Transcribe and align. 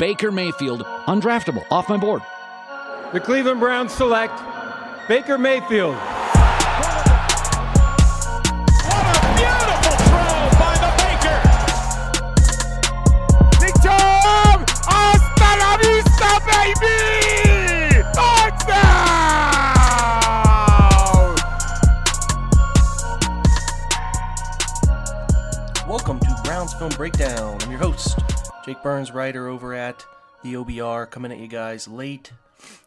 Baker 0.00 0.32
Mayfield, 0.32 0.82
undraftable, 1.08 1.64
off 1.70 1.90
my 1.90 1.98
board. 1.98 2.22
The 3.12 3.20
Cleveland 3.20 3.60
Browns 3.60 3.92
select 3.92 4.32
Baker 5.08 5.36
Mayfield. 5.36 5.94
What 5.94 6.06
a 9.04 9.20
beautiful 9.36 9.96
throw 10.08 10.48
by 10.56 10.72
the 10.80 10.88
Baker. 11.04 11.38
Nick 13.60 13.76
Chubb, 13.82 14.64
hasta 14.88 15.50
la 15.60 15.76
vista, 15.76 16.30
baby! 16.48 16.96
Touchdown! 18.14 18.96
Welcome 25.86 26.18
to 26.20 26.34
Browns 26.42 26.72
Film 26.72 26.88
Breakdown. 26.92 27.58
I'm 27.60 27.70
your 27.70 27.80
host, 27.80 28.18
Jake 28.70 28.84
Burns, 28.84 29.10
writer 29.10 29.48
over 29.48 29.74
at 29.74 30.06
the 30.44 30.54
OBR, 30.54 31.10
coming 31.10 31.32
at 31.32 31.40
you 31.40 31.48
guys 31.48 31.88
late, 31.88 32.30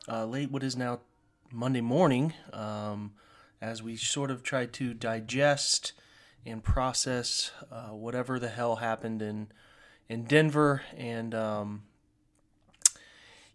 uh, 0.07 0.25
late 0.25 0.49
what 0.49 0.63
is 0.63 0.77
now 0.77 1.01
Monday 1.51 1.81
morning, 1.81 2.31
um, 2.53 3.11
as 3.61 3.83
we 3.83 3.97
sort 3.97 4.31
of 4.31 4.43
try 4.43 4.65
to 4.65 4.93
digest 4.93 5.91
and 6.45 6.63
process 6.63 7.51
uh, 7.69 7.89
whatever 7.89 8.39
the 8.39 8.47
hell 8.47 8.77
happened 8.77 9.21
in 9.21 9.49
in 10.07 10.23
Denver, 10.23 10.83
and 10.95 11.35
um, 11.35 11.83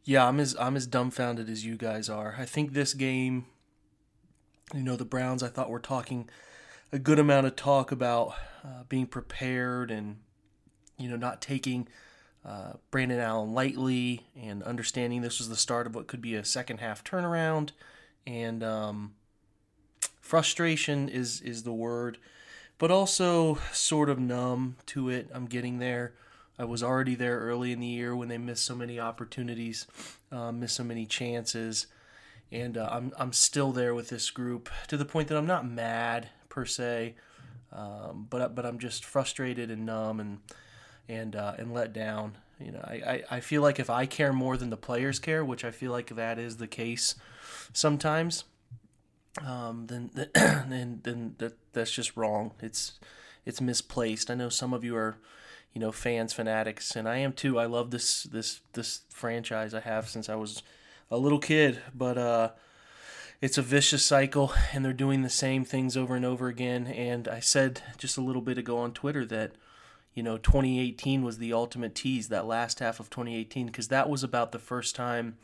yeah, 0.04 0.28
I'm 0.28 0.38
as 0.38 0.54
I'm 0.60 0.76
as 0.76 0.86
dumbfounded 0.86 1.48
as 1.48 1.64
you 1.64 1.76
guys 1.76 2.10
are. 2.10 2.36
I 2.38 2.44
think 2.44 2.74
this 2.74 2.92
game, 2.92 3.46
you 4.74 4.82
know, 4.82 4.96
the 4.96 5.06
Browns. 5.06 5.42
I 5.42 5.48
thought 5.48 5.70
were 5.70 5.80
talking 5.80 6.28
a 6.92 6.98
good 6.98 7.18
amount 7.18 7.46
of 7.46 7.56
talk 7.56 7.90
about 7.90 8.34
uh, 8.62 8.82
being 8.86 9.06
prepared 9.06 9.90
and 9.90 10.18
you 10.98 11.08
know 11.08 11.16
not 11.16 11.40
taking 11.40 11.88
uh, 12.44 12.72
Brandon 12.90 13.18
Allen 13.18 13.52
lightly 13.52 14.26
and 14.40 14.62
understanding 14.62 15.22
this 15.22 15.38
was 15.38 15.48
the 15.48 15.56
start 15.56 15.86
of 15.86 15.94
what 15.94 16.06
could 16.06 16.22
be 16.22 16.34
a 16.34 16.44
second 16.44 16.78
half 16.78 17.04
turnaround. 17.04 17.70
And 18.26 18.62
um, 18.62 19.14
frustration 20.20 21.08
is 21.08 21.40
is 21.40 21.62
the 21.62 21.72
word 21.72 22.18
but 22.78 22.90
also 22.92 23.58
sort 23.72 24.08
of 24.08 24.20
numb 24.20 24.76
to 24.86 25.08
it. 25.08 25.28
I'm 25.34 25.46
getting 25.46 25.78
there. 25.80 26.14
I 26.60 26.64
was 26.64 26.80
already 26.80 27.16
there 27.16 27.40
early 27.40 27.72
in 27.72 27.80
the 27.80 27.86
year 27.86 28.14
when 28.14 28.28
they 28.28 28.38
missed 28.38 28.64
so 28.64 28.74
many 28.74 29.00
opportunities 29.00 29.86
uh, 30.30 30.52
missed 30.52 30.76
so 30.76 30.84
many 30.84 31.06
chances. 31.06 31.86
And 32.50 32.78
uh, 32.78 32.88
I'm, 32.90 33.12
I'm 33.18 33.32
still 33.32 33.72
there 33.72 33.94
with 33.94 34.08
this 34.08 34.30
group 34.30 34.70
to 34.86 34.96
the 34.96 35.04
point 35.04 35.28
that 35.28 35.36
I'm 35.36 35.46
not 35.46 35.68
mad 35.68 36.28
per 36.48 36.64
se 36.64 37.14
um, 37.72 38.26
but 38.30 38.54
but 38.54 38.64
I'm 38.64 38.78
just 38.78 39.04
frustrated 39.04 39.70
and 39.70 39.84
numb 39.84 40.20
and 40.20 40.38
and 41.08 41.34
uh, 41.34 41.54
and 41.58 41.72
let 41.72 41.92
down. 41.92 42.38
You 42.60 42.72
know, 42.72 42.84
I, 42.84 42.94
I, 42.94 43.36
I 43.36 43.40
feel 43.40 43.62
like 43.62 43.78
if 43.78 43.88
I 43.88 44.06
care 44.06 44.32
more 44.32 44.56
than 44.56 44.70
the 44.70 44.76
players 44.76 45.18
care, 45.18 45.44
which 45.44 45.64
I 45.64 45.70
feel 45.70 45.92
like 45.92 46.14
that 46.16 46.38
is 46.38 46.56
the 46.56 46.66
case 46.66 47.14
sometimes, 47.72 48.44
um, 49.44 49.86
then 49.86 50.10
then 50.34 51.00
then 51.02 51.34
that 51.38 51.56
that's 51.72 51.92
just 51.92 52.16
wrong. 52.16 52.52
It's 52.60 52.98
it's 53.46 53.60
misplaced. 53.60 54.30
I 54.30 54.34
know 54.34 54.48
some 54.48 54.74
of 54.74 54.84
you 54.84 54.96
are, 54.96 55.18
you 55.72 55.80
know, 55.80 55.92
fans, 55.92 56.32
fanatics, 56.32 56.96
and 56.96 57.08
I 57.08 57.18
am 57.18 57.32
too. 57.32 57.58
I 57.58 57.66
love 57.66 57.90
this 57.90 58.24
this 58.24 58.60
this 58.72 59.02
franchise 59.08 59.72
I 59.72 59.80
have 59.80 60.08
since 60.08 60.28
I 60.28 60.34
was 60.34 60.62
a 61.10 61.16
little 61.16 61.38
kid, 61.38 61.80
but 61.94 62.18
uh, 62.18 62.50
it's 63.40 63.56
a 63.56 63.62
vicious 63.62 64.04
cycle, 64.04 64.52
and 64.72 64.84
they're 64.84 64.92
doing 64.92 65.22
the 65.22 65.30
same 65.30 65.64
things 65.64 65.96
over 65.96 66.16
and 66.16 66.24
over 66.24 66.48
again. 66.48 66.86
And 66.86 67.28
I 67.28 67.40
said 67.40 67.82
just 67.96 68.18
a 68.18 68.22
little 68.22 68.42
bit 68.42 68.58
ago 68.58 68.78
on 68.78 68.92
Twitter 68.92 69.24
that 69.26 69.52
you 70.18 70.24
know 70.24 70.36
2018 70.36 71.22
was 71.22 71.38
the 71.38 71.52
ultimate 71.52 71.94
tease 71.94 72.26
that 72.26 72.44
last 72.44 72.80
half 72.80 72.98
of 72.98 73.08
2018 73.08 73.66
because 73.66 73.86
that 73.86 74.10
was 74.10 74.24
about 74.24 74.50
the 74.50 74.58
first 74.58 74.96
time 74.96 75.38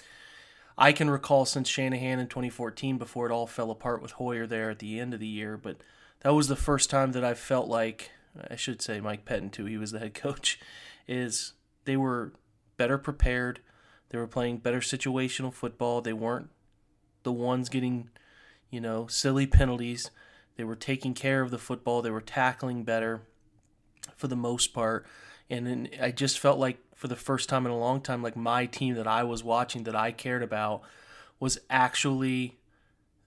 I 0.77 0.91
can 0.91 1.08
recall 1.08 1.44
since 1.44 1.69
Shanahan 1.69 2.19
in 2.19 2.27
2014 2.27 2.98
before 2.98 3.30
it 3.30 3.33
all 3.33 3.46
fell 3.46 3.70
apart 3.70 4.02
with 4.02 4.11
Hoyer 4.12 4.48
there 4.48 4.70
at 4.70 4.80
the 4.80 4.98
end 4.98 5.14
of 5.14 5.20
the 5.20 5.29
year 5.29 5.57
but 5.57 5.77
that 6.23 6.35
was 6.35 6.48
the 6.48 6.57
first 6.57 6.90
time 6.90 7.12
that 7.12 7.23
I 7.23 7.35
felt 7.35 7.68
like 7.68 8.11
I 8.51 8.57
should 8.57 8.83
say 8.83 8.98
Mike 8.98 9.24
Pettine 9.24 9.52
too 9.52 9.67
he 9.67 9.79
was 9.79 9.92
the 9.92 10.01
head 10.01 10.14
coach 10.27 10.58
is 11.06 11.52
they 11.85 11.96
were 11.96 12.33
better 12.77 12.98
prepared 12.98 13.61
they 14.08 14.18
were 14.18 14.27
playing 14.27 14.56
better 14.56 14.80
situational 14.80 15.55
football 15.55 16.01
they 16.01 16.12
weren't 16.12 16.51
the 17.23 17.30
ones 17.30 17.68
getting 17.68 18.11
you 18.70 18.80
know 18.80 19.06
silly 19.06 19.46
penalties 19.46 20.11
they 20.56 20.64
were 20.64 20.74
taking 20.74 21.14
care 21.14 21.42
of 21.42 21.52
the 21.52 21.58
football 21.58 22.02
they 22.02 22.11
were 22.11 22.20
tackling 22.20 22.83
better 22.83 23.23
for 24.17 24.29
the 24.29 24.36
most 24.36 24.73
part. 24.73 25.07
And 25.51 25.67
then 25.67 25.89
I 26.01 26.11
just 26.11 26.39
felt 26.39 26.58
like 26.58 26.79
for 26.95 27.08
the 27.08 27.17
first 27.17 27.48
time 27.48 27.67
in 27.67 27.73
a 27.73 27.79
long 27.79 28.01
time, 28.01 28.23
like 28.23 28.36
my 28.36 28.67
team 28.67 28.95
that 28.95 29.07
I 29.07 29.23
was 29.25 29.45
watching 29.45 29.85
that 29.85 29.97
I 29.97 30.13
cared 30.13 30.42
about 30.42 30.83
was 31.39 31.58
actually 31.69 32.58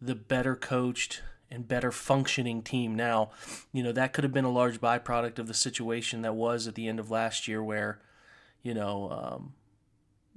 the 0.01 0.15
better 0.15 0.55
coached 0.55 1.21
and 1.49 1.67
better 1.67 1.91
functioning 1.91 2.61
team. 2.61 2.95
Now, 2.95 3.31
you 3.71 3.83
know, 3.83 3.91
that 3.91 4.13
could 4.13 4.23
have 4.23 4.33
been 4.33 4.45
a 4.45 4.51
large 4.51 4.81
byproduct 4.81 5.39
of 5.39 5.47
the 5.47 5.53
situation 5.53 6.21
that 6.23 6.35
was 6.35 6.67
at 6.67 6.75
the 6.75 6.87
end 6.87 6.99
of 6.99 7.11
last 7.11 7.47
year 7.47 7.63
where, 7.63 7.99
you 8.63 8.73
know, 8.73 9.09
um, 9.11 9.53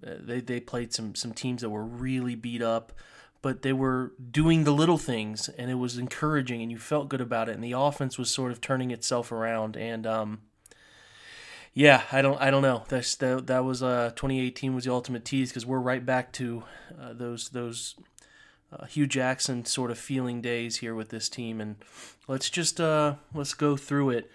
they, 0.00 0.40
they 0.40 0.60
played 0.60 0.92
some, 0.92 1.14
some 1.14 1.32
teams 1.32 1.62
that 1.62 1.70
were 1.70 1.84
really 1.84 2.34
beat 2.34 2.62
up, 2.62 2.92
but 3.42 3.62
they 3.62 3.72
were 3.72 4.12
doing 4.30 4.64
the 4.64 4.72
little 4.72 4.98
things 4.98 5.48
and 5.48 5.70
it 5.70 5.74
was 5.74 5.96
encouraging 5.96 6.62
and 6.62 6.70
you 6.70 6.78
felt 6.78 7.08
good 7.08 7.20
about 7.20 7.48
it. 7.48 7.54
And 7.54 7.64
the 7.64 7.72
offense 7.72 8.18
was 8.18 8.30
sort 8.30 8.52
of 8.52 8.60
turning 8.60 8.90
itself 8.90 9.32
around. 9.32 9.76
And, 9.76 10.06
um, 10.06 10.40
yeah, 11.72 12.02
I 12.12 12.20
don't, 12.20 12.40
I 12.40 12.50
don't 12.50 12.62
know. 12.62 12.84
That's 12.88 13.14
that. 13.16 13.46
That 13.46 13.64
was 13.64 13.82
uh, 13.82 14.10
2018 14.16 14.74
was 14.74 14.84
the 14.84 14.92
ultimate 14.92 15.24
tease 15.24 15.50
because 15.50 15.64
we're 15.64 15.78
right 15.78 16.04
back 16.04 16.32
to 16.32 16.64
uh, 17.00 17.12
those 17.12 17.50
those 17.50 17.94
uh, 18.72 18.86
Hue 18.86 19.06
Jackson 19.06 19.64
sort 19.64 19.90
of 19.90 19.98
feeling 19.98 20.40
days 20.40 20.78
here 20.78 20.94
with 20.94 21.10
this 21.10 21.28
team, 21.28 21.60
and 21.60 21.76
let's 22.26 22.50
just 22.50 22.80
uh, 22.80 23.14
let's 23.34 23.54
go 23.54 23.76
through 23.76 24.10
it. 24.10 24.30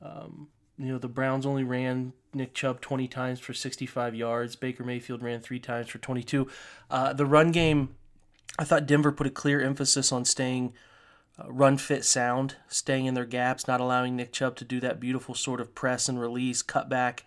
Um, 0.00 0.48
you 0.78 0.86
know, 0.86 0.98
the 0.98 1.08
Browns 1.08 1.46
only 1.46 1.64
ran 1.64 2.12
Nick 2.34 2.54
Chubb 2.54 2.80
20 2.80 3.08
times 3.08 3.40
for 3.40 3.54
65 3.54 4.14
yards. 4.14 4.56
Baker 4.56 4.84
Mayfield 4.84 5.22
ran 5.22 5.40
three 5.40 5.58
times 5.58 5.88
for 5.88 5.98
22. 5.98 6.46
Uh, 6.90 7.12
the 7.14 7.26
run 7.26 7.50
game, 7.50 7.96
I 8.58 8.64
thought 8.64 8.86
Denver 8.86 9.12
put 9.12 9.26
a 9.26 9.30
clear 9.30 9.60
emphasis 9.60 10.12
on 10.12 10.24
staying 10.24 10.72
uh, 11.38 11.50
run 11.50 11.76
fit 11.76 12.04
sound, 12.04 12.56
staying 12.68 13.06
in 13.06 13.14
their 13.14 13.26
gaps, 13.26 13.68
not 13.68 13.80
allowing 13.80 14.16
Nick 14.16 14.32
Chubb 14.32 14.56
to 14.56 14.64
do 14.64 14.80
that 14.80 15.00
beautiful 15.00 15.34
sort 15.34 15.60
of 15.60 15.74
press 15.74 16.08
and 16.08 16.20
release, 16.20 16.62
cutback 16.62 17.20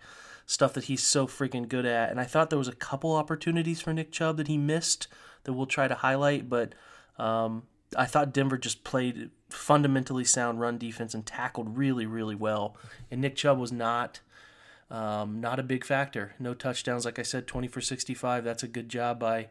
stuff 0.46 0.72
that 0.72 0.84
he's 0.84 1.02
so 1.02 1.28
freaking 1.28 1.68
good 1.68 1.86
at. 1.86 2.10
And 2.10 2.20
I 2.20 2.24
thought 2.24 2.50
there 2.50 2.58
was 2.58 2.66
a 2.66 2.74
couple 2.74 3.14
opportunities 3.14 3.80
for 3.80 3.92
Nick 3.92 4.10
Chubb 4.10 4.36
that 4.38 4.48
he 4.48 4.58
missed 4.58 5.06
that 5.44 5.52
we'll 5.52 5.66
try 5.66 5.86
to 5.86 5.94
highlight, 5.94 6.48
but 6.48 6.74
um, 7.18 7.62
I 7.96 8.06
thought 8.06 8.32
Denver 8.32 8.58
just 8.58 8.82
played 8.82 9.30
fundamentally 9.48 10.24
sound 10.24 10.60
run 10.60 10.76
defense 10.76 11.14
and 11.14 11.24
tackled 11.24 11.76
really, 11.76 12.06
really 12.06 12.34
well. 12.34 12.76
And 13.10 13.20
Nick 13.20 13.36
Chubb 13.36 13.58
was 13.58 13.70
not. 13.70 14.20
Um, 14.90 15.40
not 15.40 15.60
a 15.60 15.62
big 15.62 15.84
factor. 15.84 16.34
No 16.38 16.52
touchdowns, 16.52 17.04
like 17.04 17.18
I 17.18 17.22
said, 17.22 17.46
20 17.46 17.68
for 17.68 17.80
65. 17.80 18.42
That's 18.42 18.64
a 18.64 18.68
good 18.68 18.88
job 18.88 19.20
by. 19.20 19.48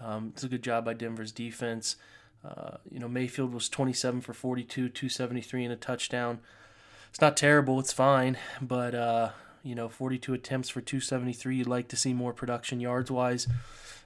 Um, 0.00 0.32
it's 0.34 0.44
a 0.44 0.48
good 0.48 0.62
job 0.62 0.84
by 0.84 0.94
Denver's 0.94 1.32
defense. 1.32 1.96
Uh, 2.44 2.78
you 2.90 2.98
know, 2.98 3.08
Mayfield 3.08 3.52
was 3.52 3.68
27 3.68 4.20
for 4.22 4.32
42, 4.32 4.88
273 4.88 5.64
and 5.64 5.72
a 5.72 5.76
touchdown. 5.76 6.38
It's 7.10 7.20
not 7.20 7.36
terrible, 7.36 7.80
it's 7.80 7.92
fine, 7.92 8.38
but 8.62 8.94
uh, 8.94 9.30
you 9.62 9.74
know, 9.74 9.88
42 9.88 10.34
attempts 10.34 10.68
for 10.68 10.80
273. 10.80 11.56
You'd 11.56 11.66
like 11.66 11.88
to 11.88 11.96
see 11.96 12.14
more 12.14 12.32
production 12.32 12.80
yards 12.80 13.10
wise. 13.10 13.48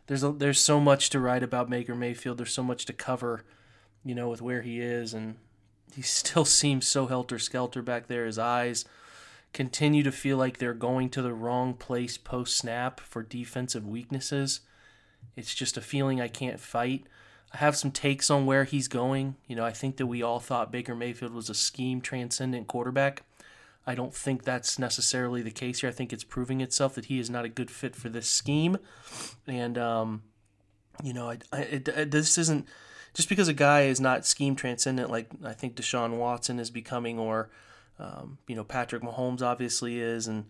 There's 0.07 0.25
a, 0.25 0.33
there's 0.33 0.61
so 0.61 0.81
much 0.81 1.11
to 1.11 1.21
write 1.21 1.43
about 1.43 1.71
Baker 1.71 1.95
Mayfield. 1.95 2.39
There's 2.39 2.55
so 2.55 2.63
much 2.63 2.87
to 2.87 2.93
cover, 2.93 3.45
you 4.05 4.15
know, 4.15 4.29
with 4.29 4.43
where 4.43 4.63
he 4.63 4.81
is, 4.81 5.15
and 5.15 5.37
he 5.95 6.03
still 6.03 6.45
seems 6.45 6.89
so 6.89 7.07
helter 7.07 7.39
skelter 7.39 7.83
back 7.83 8.09
there. 8.09 8.27
His 8.27 8.39
eyes 8.39 8.85
continue 9.53 10.03
to 10.03 10.13
feel 10.13 10.37
like 10.37 10.59
they're 10.59 10.75
going 10.75 11.11
to 11.11 11.23
the 11.23 11.35
wrong 11.35 11.75
place 11.75 12.17
post 12.17 12.57
snap 12.57 13.01
for 13.01 13.23
defensive 13.23 13.87
weaknesses. 13.87 14.61
It's 15.37 15.55
just 15.55 15.77
a 15.77 15.83
feeling 15.83 16.21
I 16.21 16.29
can't 16.29 16.61
fight. 16.61 17.07
I 17.53 17.59
have 17.59 17.77
some 17.77 17.91
takes 17.91 18.31
on 18.31 18.47
where 18.47 18.65
he's 18.65 18.89
going. 18.89 19.37
You 19.47 19.57
know, 19.57 19.65
I 19.65 19.73
think 19.73 19.99
that 19.99 20.07
we 20.07 20.23
all 20.23 20.41
thought 20.41 20.73
Baker 20.73 20.95
Mayfield 20.95 21.35
was 21.35 21.51
a 21.51 21.55
scheme 21.55 22.01
transcendent 22.01 22.67
quarterback. 22.67 23.25
I 23.87 23.95
don't 23.95 24.15
think 24.15 24.45
that's 24.45 24.79
necessarily 24.79 25.43
the 25.43 25.51
case 25.51 25.81
here. 25.81 25.91
I 25.91 25.93
think 25.93 26.13
it's 26.13 26.25
proving 26.25 26.61
itself 26.61 26.95
that 26.95 27.07
he 27.07 27.19
is 27.19 27.29
not 27.29 27.45
a 27.45 27.51
good 27.51 27.71
fit 27.71 27.97
for 27.97 28.09
this 28.09 28.29
scheme. 28.29 28.79
And, 29.47 29.77
um, 29.77 30.23
you 31.03 31.13
know, 31.13 31.31
I, 31.31 31.39
I, 31.53 31.61
it, 31.63 32.11
this 32.11 32.39
isn't 32.39 32.67
just 33.13 33.29
because 33.29 33.49
a 33.49 33.53
guy 33.53 33.83
is 33.83 34.01
not 34.01 34.25
scheme 34.25 34.57
transcendent 34.57 35.11
like 35.11 35.29
I 35.45 35.53
think 35.53 35.75
Deshaun 35.75 36.17
Watson 36.17 36.59
is 36.59 36.71
becoming, 36.71 37.19
or, 37.19 37.51
um, 37.99 38.39
you 38.47 38.57
know, 38.57 38.65
Patrick 38.65 39.03
Mahomes 39.03 39.43
obviously 39.43 40.01
is, 40.01 40.27
and 40.27 40.47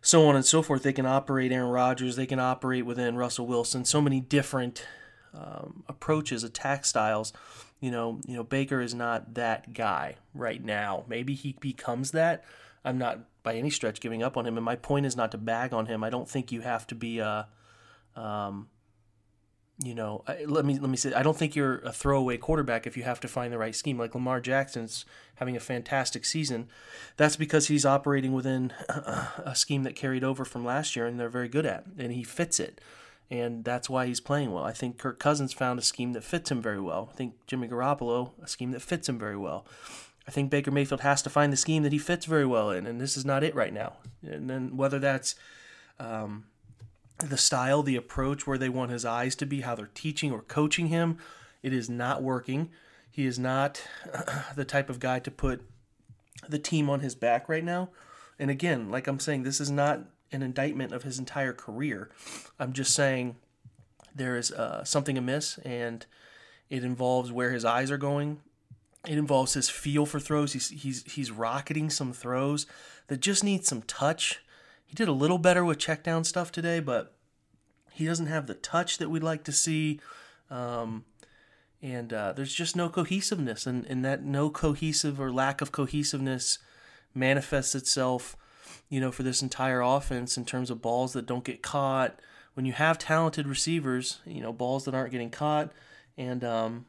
so 0.00 0.26
on 0.26 0.36
and 0.36 0.44
so 0.44 0.62
forth. 0.62 0.82
They 0.82 0.92
can 0.92 1.06
operate 1.06 1.52
Aaron 1.52 1.70
Rodgers, 1.70 2.16
they 2.16 2.26
can 2.26 2.38
operate 2.38 2.86
within 2.86 3.16
Russell 3.16 3.46
Wilson, 3.46 3.84
so 3.84 4.00
many 4.00 4.20
different 4.20 4.86
um, 5.34 5.84
approaches, 5.88 6.44
attack 6.44 6.84
styles. 6.84 7.32
You 7.80 7.90
know, 7.90 8.20
you 8.26 8.34
know 8.34 8.44
Baker 8.44 8.80
is 8.80 8.94
not 8.94 9.34
that 9.34 9.74
guy 9.74 10.16
right 10.34 10.64
now. 10.64 11.04
Maybe 11.08 11.34
he 11.34 11.56
becomes 11.60 12.12
that. 12.12 12.44
I'm 12.84 12.98
not 12.98 13.20
by 13.42 13.54
any 13.54 13.70
stretch 13.70 14.00
giving 14.00 14.22
up 14.22 14.36
on 14.36 14.46
him. 14.46 14.56
And 14.56 14.64
my 14.64 14.76
point 14.76 15.06
is 15.06 15.16
not 15.16 15.32
to 15.32 15.38
bag 15.38 15.72
on 15.72 15.86
him. 15.86 16.02
I 16.02 16.10
don't 16.10 16.28
think 16.28 16.50
you 16.50 16.62
have 16.62 16.86
to 16.88 16.94
be 16.94 17.18
a, 17.18 17.48
um, 18.14 18.68
you 19.78 19.94
know, 19.94 20.24
I, 20.26 20.44
let 20.44 20.64
me 20.64 20.78
let 20.78 20.88
me 20.88 20.96
say, 20.96 21.12
I 21.12 21.22
don't 21.22 21.36
think 21.36 21.54
you're 21.54 21.78
a 21.78 21.92
throwaway 21.92 22.38
quarterback 22.38 22.86
if 22.86 22.96
you 22.96 23.02
have 23.02 23.20
to 23.20 23.28
find 23.28 23.52
the 23.52 23.58
right 23.58 23.74
scheme. 23.74 23.98
Like 23.98 24.14
Lamar 24.14 24.40
Jackson's 24.40 25.04
having 25.36 25.56
a 25.56 25.60
fantastic 25.60 26.24
season. 26.24 26.68
That's 27.16 27.36
because 27.36 27.68
he's 27.68 27.84
operating 27.84 28.32
within 28.32 28.72
a 28.88 29.54
scheme 29.54 29.82
that 29.82 29.94
carried 29.94 30.24
over 30.24 30.44
from 30.44 30.64
last 30.64 30.96
year, 30.96 31.06
and 31.06 31.20
they're 31.20 31.28
very 31.28 31.48
good 31.48 31.66
at, 31.66 31.84
and 31.98 32.12
he 32.12 32.22
fits 32.22 32.58
it 32.58 32.80
and 33.30 33.64
that's 33.64 33.90
why 33.90 34.06
he's 34.06 34.20
playing 34.20 34.52
well. 34.52 34.64
I 34.64 34.72
think 34.72 34.98
Kirk 34.98 35.18
Cousins 35.18 35.52
found 35.52 35.78
a 35.78 35.82
scheme 35.82 36.12
that 36.12 36.24
fits 36.24 36.50
him 36.50 36.62
very 36.62 36.80
well. 36.80 37.08
I 37.12 37.16
think 37.16 37.34
Jimmy 37.46 37.68
Garoppolo 37.68 38.30
a 38.42 38.46
scheme 38.46 38.70
that 38.70 38.82
fits 38.82 39.08
him 39.08 39.18
very 39.18 39.36
well. 39.36 39.66
I 40.28 40.30
think 40.30 40.50
Baker 40.50 40.70
Mayfield 40.70 41.00
has 41.02 41.22
to 41.22 41.30
find 41.30 41.52
the 41.52 41.56
scheme 41.56 41.82
that 41.84 41.92
he 41.92 41.98
fits 41.98 42.26
very 42.26 42.46
well 42.46 42.70
in, 42.70 42.86
and 42.86 43.00
this 43.00 43.16
is 43.16 43.24
not 43.24 43.44
it 43.44 43.54
right 43.54 43.72
now. 43.72 43.94
And 44.22 44.50
then 44.50 44.76
whether 44.76 44.98
that's 44.98 45.34
um, 45.98 46.46
the 47.18 47.36
style, 47.36 47.82
the 47.82 47.96
approach, 47.96 48.46
where 48.46 48.58
they 48.58 48.68
want 48.68 48.90
his 48.90 49.04
eyes 49.04 49.34
to 49.36 49.46
be, 49.46 49.62
how 49.62 49.74
they're 49.74 49.90
teaching 49.94 50.32
or 50.32 50.42
coaching 50.42 50.88
him, 50.88 51.18
it 51.62 51.72
is 51.72 51.88
not 51.88 52.22
working. 52.22 52.70
He 53.10 53.26
is 53.26 53.38
not 53.38 53.82
the 54.56 54.64
type 54.64 54.90
of 54.90 55.00
guy 55.00 55.18
to 55.20 55.30
put 55.30 55.62
the 56.48 56.58
team 56.58 56.90
on 56.90 57.00
his 57.00 57.14
back 57.14 57.48
right 57.48 57.64
now. 57.64 57.90
And 58.38 58.50
again, 58.50 58.90
like 58.90 59.06
I'm 59.06 59.18
saying, 59.18 59.42
this 59.42 59.60
is 59.60 59.70
not 59.70 60.00
an 60.32 60.42
indictment 60.42 60.92
of 60.92 61.02
his 61.02 61.18
entire 61.18 61.52
career. 61.52 62.10
I'm 62.58 62.72
just 62.72 62.94
saying 62.94 63.36
there 64.14 64.36
is 64.36 64.52
uh, 64.52 64.84
something 64.84 65.16
amiss, 65.16 65.58
and 65.58 66.04
it 66.68 66.84
involves 66.84 67.32
where 67.32 67.52
his 67.52 67.64
eyes 67.64 67.90
are 67.90 67.98
going. 67.98 68.40
It 69.06 69.18
involves 69.18 69.54
his 69.54 69.70
feel 69.70 70.04
for 70.04 70.18
throws. 70.18 70.52
He's 70.52 70.68
he's 70.68 71.04
he's 71.04 71.30
rocketing 71.30 71.90
some 71.90 72.12
throws 72.12 72.66
that 73.06 73.20
just 73.20 73.44
need 73.44 73.64
some 73.64 73.82
touch. 73.82 74.42
He 74.86 74.94
did 74.94 75.08
a 75.08 75.12
little 75.12 75.38
better 75.38 75.64
with 75.64 75.78
check 75.78 76.02
down 76.02 76.24
stuff 76.24 76.50
today, 76.50 76.80
but 76.80 77.14
he 77.92 78.06
doesn't 78.06 78.26
have 78.26 78.46
the 78.46 78.54
touch 78.54 78.98
that 78.98 79.10
we'd 79.10 79.22
like 79.22 79.44
to 79.44 79.52
see. 79.52 80.00
Um, 80.50 81.04
and 81.82 82.12
uh, 82.12 82.32
there's 82.32 82.54
just 82.54 82.76
no 82.76 82.88
cohesiveness, 82.88 83.66
and, 83.66 83.84
and 83.86 84.04
that 84.04 84.24
no 84.24 84.48
cohesive 84.48 85.20
or 85.20 85.32
lack 85.32 85.60
of 85.60 85.72
cohesiveness 85.72 86.58
manifests 87.14 87.74
itself 87.74 88.36
you 88.88 89.00
know, 89.00 89.10
for 89.10 89.22
this 89.22 89.42
entire 89.42 89.80
offense 89.80 90.36
in 90.36 90.44
terms 90.44 90.70
of 90.70 90.82
balls 90.82 91.12
that 91.12 91.26
don't 91.26 91.44
get 91.44 91.62
caught. 91.62 92.20
When 92.54 92.66
you 92.66 92.72
have 92.72 92.98
talented 92.98 93.46
receivers, 93.46 94.20
you 94.24 94.40
know, 94.40 94.52
balls 94.52 94.84
that 94.84 94.94
aren't 94.94 95.12
getting 95.12 95.30
caught, 95.30 95.72
and 96.16 96.42
um, 96.42 96.86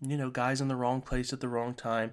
you 0.00 0.16
know, 0.16 0.30
guys 0.30 0.60
in 0.60 0.68
the 0.68 0.76
wrong 0.76 1.00
place 1.00 1.32
at 1.32 1.40
the 1.40 1.48
wrong 1.48 1.74
time. 1.74 2.12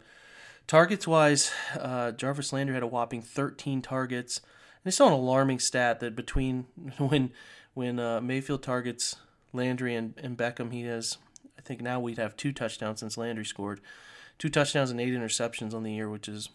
Targets 0.67 1.05
wise, 1.05 1.51
uh, 1.77 2.11
Jarvis 2.11 2.53
Landry 2.53 2.73
had 2.73 2.83
a 2.83 2.87
whopping 2.87 3.21
13 3.21 3.81
targets. 3.81 4.41
It's 4.83 4.95
still 4.95 5.07
an 5.07 5.13
alarming 5.13 5.59
stat 5.59 5.99
that 5.99 6.15
between 6.15 6.65
when 6.97 7.31
when 7.73 7.99
uh, 7.99 8.21
Mayfield 8.21 8.63
targets 8.63 9.15
Landry 9.53 9.95
and, 9.95 10.13
and 10.17 10.37
Beckham, 10.37 10.71
he 10.71 10.83
has, 10.83 11.17
I 11.57 11.61
think 11.61 11.81
now 11.81 11.99
we'd 11.99 12.17
have 12.17 12.35
two 12.35 12.51
touchdowns 12.51 12.99
since 12.99 13.17
Landry 13.17 13.45
scored. 13.45 13.81
Two 14.37 14.49
touchdowns 14.49 14.91
and 14.91 14.99
eight 14.99 15.13
interceptions 15.13 15.73
on 15.73 15.83
the 15.83 15.93
year, 15.93 16.09
which 16.09 16.27
is 16.27 16.49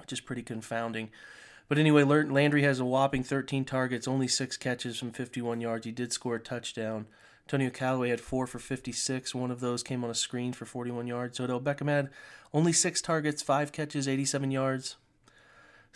which 0.00 0.12
is 0.12 0.20
pretty 0.20 0.42
confounding. 0.42 1.10
But 1.68 1.78
anyway, 1.78 2.04
Landry 2.04 2.62
has 2.62 2.78
a 2.78 2.84
whopping 2.84 3.24
13 3.24 3.64
targets, 3.64 4.06
only 4.06 4.28
six 4.28 4.56
catches 4.56 4.98
from 4.98 5.10
51 5.10 5.60
yards. 5.60 5.84
He 5.84 5.90
did 5.90 6.12
score 6.12 6.36
a 6.36 6.40
touchdown. 6.40 7.06
Antonio 7.46 7.70
Callaway 7.70 8.10
had 8.10 8.20
four 8.20 8.46
for 8.46 8.58
56. 8.58 9.34
One 9.34 9.50
of 9.50 9.60
those 9.60 9.82
came 9.82 10.04
on 10.04 10.10
a 10.10 10.14
screen 10.14 10.52
for 10.52 10.64
41 10.64 11.06
yards. 11.06 11.40
Odell 11.40 11.60
Beckham 11.60 11.88
had 11.88 12.10
only 12.52 12.72
six 12.72 13.00
targets, 13.00 13.42
five 13.42 13.72
catches, 13.72 14.06
87 14.06 14.50
yards. 14.50 14.96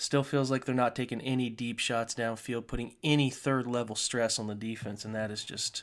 Still 0.01 0.23
feels 0.23 0.51
like 0.51 0.65
they're 0.65 0.75
not 0.75 0.97
taking 0.97 1.21
any 1.21 1.51
deep 1.51 1.79
shots 1.79 2.15
downfield, 2.15 2.67
putting 2.67 2.95
any 3.05 3.29
third 3.29 3.67
level 3.67 3.95
stress 3.95 4.39
on 4.39 4.47
the 4.47 4.55
defense, 4.55 5.05
and 5.05 5.15
that 5.15 5.31
is 5.31 5.45
just 5.45 5.83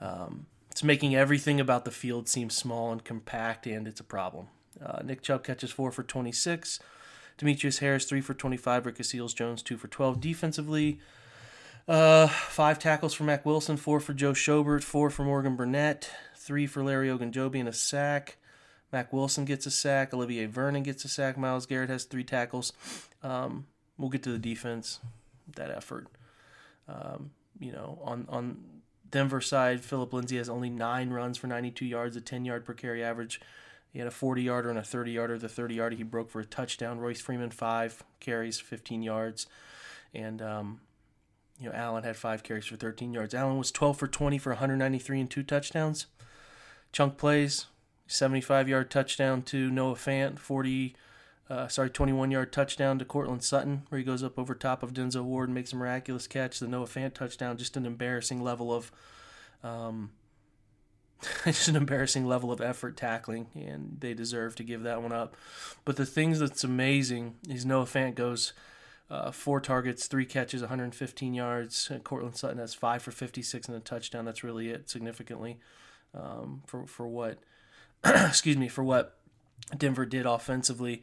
um, 0.00 0.46
it's 0.70 0.84
making 0.84 1.16
everything 1.16 1.58
about 1.58 1.84
the 1.84 1.90
field 1.90 2.28
seem 2.28 2.48
small 2.48 2.92
and 2.92 3.02
compact, 3.02 3.66
and 3.66 3.88
it's 3.88 3.98
a 3.98 4.04
problem. 4.04 4.46
Uh, 4.80 5.00
Nick 5.02 5.20
Chubb 5.20 5.42
catches 5.42 5.72
four 5.72 5.90
for 5.90 6.04
26. 6.04 6.78
Demetrius 7.36 7.78
Harris, 7.78 8.04
3 8.04 8.20
for 8.20 8.34
25. 8.34 8.86
Ricky 8.86 9.02
Seals 9.02 9.34
Jones, 9.34 9.64
2 9.64 9.78
for 9.78 9.88
12. 9.88 10.20
Defensively, 10.20 11.00
uh, 11.88 12.28
five 12.28 12.78
tackles 12.78 13.14
for 13.14 13.24
Mack 13.24 13.44
Wilson, 13.44 13.76
four 13.76 13.98
for 13.98 14.14
Joe 14.14 14.32
Schobert, 14.32 14.84
four 14.84 15.10
for 15.10 15.24
Morgan 15.24 15.56
Burnett, 15.56 16.08
three 16.36 16.68
for 16.68 16.84
Larry 16.84 17.08
Ogunjobi, 17.08 17.58
and 17.58 17.68
a 17.68 17.72
sack. 17.72 18.36
Mack 18.94 19.12
Wilson 19.12 19.44
gets 19.44 19.66
a 19.66 19.72
sack. 19.72 20.14
Olivier 20.14 20.46
Vernon 20.46 20.84
gets 20.84 21.04
a 21.04 21.08
sack. 21.08 21.36
Myles 21.36 21.66
Garrett 21.66 21.90
has 21.90 22.04
three 22.04 22.22
tackles. 22.22 22.72
Um, 23.24 23.66
we'll 23.98 24.08
get 24.08 24.22
to 24.22 24.30
the 24.30 24.38
defense, 24.38 25.00
that 25.56 25.68
effort. 25.68 26.06
Um, 26.88 27.32
you 27.58 27.72
know, 27.72 27.98
on 28.04 28.24
on 28.28 28.58
Denver 29.10 29.40
side, 29.40 29.80
Phillip 29.80 30.12
Lindsay 30.12 30.36
has 30.36 30.48
only 30.48 30.70
nine 30.70 31.10
runs 31.10 31.36
for 31.36 31.48
92 31.48 31.84
yards, 31.84 32.14
a 32.14 32.20
10 32.20 32.44
yard 32.44 32.64
per 32.64 32.72
carry 32.72 33.02
average. 33.02 33.40
He 33.92 33.98
had 33.98 34.06
a 34.06 34.12
40 34.12 34.42
yarder 34.42 34.70
and 34.70 34.78
a 34.78 34.84
30 34.84 35.10
yarder. 35.10 35.38
The 35.38 35.48
30 35.48 35.74
yarder 35.74 35.96
he 35.96 36.04
broke 36.04 36.30
for 36.30 36.38
a 36.38 36.44
touchdown. 36.44 37.00
Royce 37.00 37.20
Freeman, 37.20 37.50
five 37.50 38.04
carries, 38.20 38.60
15 38.60 39.02
yards. 39.02 39.48
And, 40.14 40.40
um, 40.40 40.80
you 41.58 41.68
know, 41.68 41.74
Allen 41.74 42.04
had 42.04 42.16
five 42.16 42.44
carries 42.44 42.66
for 42.66 42.76
13 42.76 43.12
yards. 43.12 43.34
Allen 43.34 43.58
was 43.58 43.72
12 43.72 43.98
for 43.98 44.06
20 44.06 44.38
for 44.38 44.50
193 44.50 45.20
and 45.20 45.28
two 45.28 45.42
touchdowns. 45.42 46.06
Chunk 46.92 47.18
plays, 47.18 47.66
75 48.14 48.68
yard 48.68 48.90
touchdown 48.90 49.42
to 49.42 49.70
Noah 49.70 49.94
Fant, 49.94 50.38
40, 50.38 50.94
uh, 51.50 51.68
sorry, 51.68 51.90
21 51.90 52.30
yard 52.30 52.52
touchdown 52.52 52.98
to 52.98 53.04
Courtland 53.04 53.42
Sutton, 53.44 53.82
where 53.88 53.98
he 53.98 54.04
goes 54.04 54.22
up 54.22 54.38
over 54.38 54.54
top 54.54 54.82
of 54.82 54.92
Denzel 54.92 55.24
Ward 55.24 55.48
and 55.48 55.54
makes 55.54 55.72
a 55.72 55.76
miraculous 55.76 56.26
catch. 56.26 56.58
The 56.58 56.68
Noah 56.68 56.86
Fant 56.86 57.14
touchdown, 57.14 57.56
just 57.56 57.76
an 57.76 57.86
embarrassing 57.86 58.42
level 58.42 58.72
of, 58.72 58.92
um, 59.62 60.12
it's 61.46 61.68
an 61.68 61.76
embarrassing 61.76 62.26
level 62.26 62.52
of 62.52 62.60
effort 62.60 62.96
tackling, 62.96 63.48
and 63.54 63.96
they 64.00 64.14
deserve 64.14 64.54
to 64.56 64.64
give 64.64 64.82
that 64.82 65.02
one 65.02 65.12
up. 65.12 65.36
But 65.84 65.96
the 65.96 66.06
things 66.06 66.38
that's 66.38 66.64
amazing 66.64 67.36
is 67.48 67.66
Noah 67.66 67.84
Fant 67.84 68.14
goes 68.14 68.52
uh, 69.10 69.30
four 69.30 69.60
targets, 69.60 70.06
three 70.06 70.26
catches, 70.26 70.62
115 70.62 71.34
yards. 71.34 71.90
And 71.90 72.02
Courtland 72.02 72.36
Sutton 72.36 72.58
has 72.58 72.74
five 72.74 73.02
for 73.02 73.10
56 73.10 73.68
and 73.68 73.76
a 73.76 73.80
touchdown. 73.80 74.24
That's 74.24 74.44
really 74.44 74.70
it, 74.70 74.88
significantly, 74.88 75.58
um, 76.14 76.62
for 76.66 76.86
for 76.86 77.06
what, 77.06 77.38
excuse 78.28 78.56
me, 78.56 78.68
for 78.68 78.84
what 78.84 79.18
Denver 79.76 80.06
did 80.06 80.26
offensively. 80.26 81.02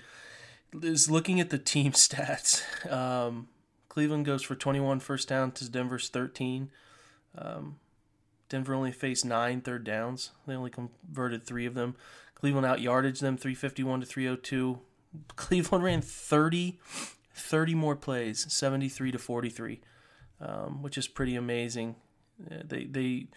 Is 0.81 1.09
looking 1.09 1.39
at 1.39 1.49
the 1.49 1.57
team 1.57 1.91
stats. 1.93 2.63
Um, 2.91 3.47
Cleveland 3.89 4.25
goes 4.25 4.43
for 4.43 4.55
21 4.55 4.99
first 5.01 5.27
down 5.27 5.51
to 5.53 5.69
Denver's 5.69 6.07
13. 6.09 6.69
Um, 7.37 7.79
Denver 8.47 8.73
only 8.73 8.91
faced 8.91 9.25
nine 9.25 9.61
third 9.61 9.83
downs. 9.83 10.31
They 10.47 10.53
only 10.53 10.69
converted 10.69 11.45
three 11.45 11.65
of 11.65 11.73
them. 11.73 11.95
Cleveland 12.35 12.65
out 12.65 12.81
yardage 12.81 13.19
them 13.19 13.37
351 13.37 14.01
to 14.01 14.05
302. 14.05 14.79
Cleveland 15.35 15.83
ran 15.83 16.01
30, 16.01 16.79
30 17.33 17.75
more 17.75 17.95
plays, 17.95 18.45
73 18.51 19.11
to 19.11 19.17
43, 19.17 19.81
um, 20.39 20.81
which 20.81 20.97
is 20.97 21.07
pretty 21.07 21.35
amazing. 21.35 21.95
Uh, 22.49 22.63
they 22.63 22.85
they 22.85 23.27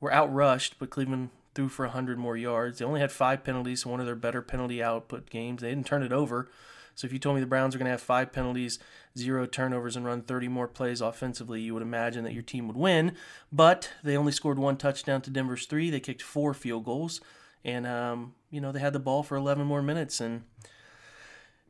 were 0.00 0.10
outrushed, 0.10 0.72
but 0.78 0.90
Cleveland 0.90 1.30
threw 1.54 1.68
for 1.68 1.86
100 1.86 2.18
more 2.18 2.36
yards. 2.36 2.78
They 2.78 2.84
only 2.84 3.00
had 3.00 3.12
five 3.12 3.44
penalties, 3.44 3.84
one 3.84 4.00
of 4.00 4.06
their 4.06 4.14
better 4.14 4.42
penalty 4.42 4.82
output 4.82 5.28
games. 5.30 5.62
They 5.62 5.68
didn't 5.68 5.86
turn 5.86 6.02
it 6.02 6.12
over. 6.12 6.48
So 6.94 7.06
if 7.06 7.12
you 7.12 7.18
told 7.18 7.36
me 7.36 7.40
the 7.40 7.46
Browns 7.46 7.74
are 7.74 7.78
going 7.78 7.86
to 7.86 7.92
have 7.92 8.02
five 8.02 8.32
penalties, 8.32 8.78
zero 9.16 9.46
turnovers, 9.46 9.96
and 9.96 10.04
run 10.04 10.22
30 10.22 10.48
more 10.48 10.68
plays 10.68 11.00
offensively, 11.00 11.60
you 11.60 11.74
would 11.74 11.82
imagine 11.82 12.24
that 12.24 12.34
your 12.34 12.42
team 12.42 12.66
would 12.66 12.76
win. 12.76 13.16
But 13.50 13.90
they 14.02 14.16
only 14.16 14.32
scored 14.32 14.58
one 14.58 14.76
touchdown 14.76 15.22
to 15.22 15.30
Denver's 15.30 15.66
three. 15.66 15.90
They 15.90 16.00
kicked 16.00 16.22
four 16.22 16.54
field 16.54 16.84
goals, 16.84 17.20
and 17.64 17.86
um, 17.86 18.34
you 18.50 18.60
know 18.60 18.72
they 18.72 18.80
had 18.80 18.92
the 18.92 18.98
ball 18.98 19.22
for 19.22 19.36
11 19.36 19.66
more 19.66 19.82
minutes 19.82 20.20
and. 20.20 20.42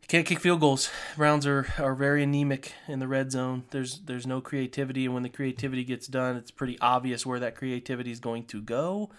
You 0.00 0.08
can't 0.08 0.26
kick 0.26 0.40
field 0.40 0.58
goals. 0.58 0.90
Browns 1.16 1.46
are, 1.46 1.72
are 1.78 1.94
very 1.94 2.24
anemic 2.24 2.74
in 2.88 2.98
the 2.98 3.06
red 3.06 3.30
zone. 3.30 3.62
There's 3.70 4.00
there's 4.00 4.26
no 4.26 4.40
creativity, 4.40 5.04
and 5.04 5.14
when 5.14 5.22
the 5.22 5.28
creativity 5.28 5.84
gets 5.84 6.08
done, 6.08 6.34
it's 6.34 6.50
pretty 6.50 6.76
obvious 6.80 7.24
where 7.24 7.38
that 7.38 7.54
creativity 7.54 8.10
is 8.10 8.18
going 8.18 8.46
to 8.46 8.60
go, 8.60 9.10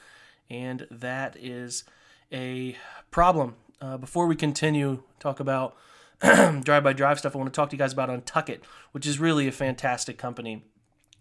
and 0.49 0.87
that 0.89 1.35
is 1.39 1.83
a 2.31 2.75
problem. 3.11 3.55
Uh, 3.81 3.97
before 3.97 4.27
we 4.27 4.35
continue, 4.35 5.03
talk 5.19 5.39
about 5.39 5.75
drive 6.21 6.83
by 6.83 6.93
drive 6.93 7.19
stuff, 7.19 7.35
I 7.35 7.39
want 7.39 7.53
to 7.53 7.55
talk 7.55 7.69
to 7.69 7.75
you 7.75 7.79
guys 7.79 7.93
about 7.93 8.09
Untuckit, 8.09 8.61
which 8.91 9.05
is 9.05 9.19
really 9.19 9.47
a 9.47 9.51
fantastic 9.51 10.17
company. 10.17 10.63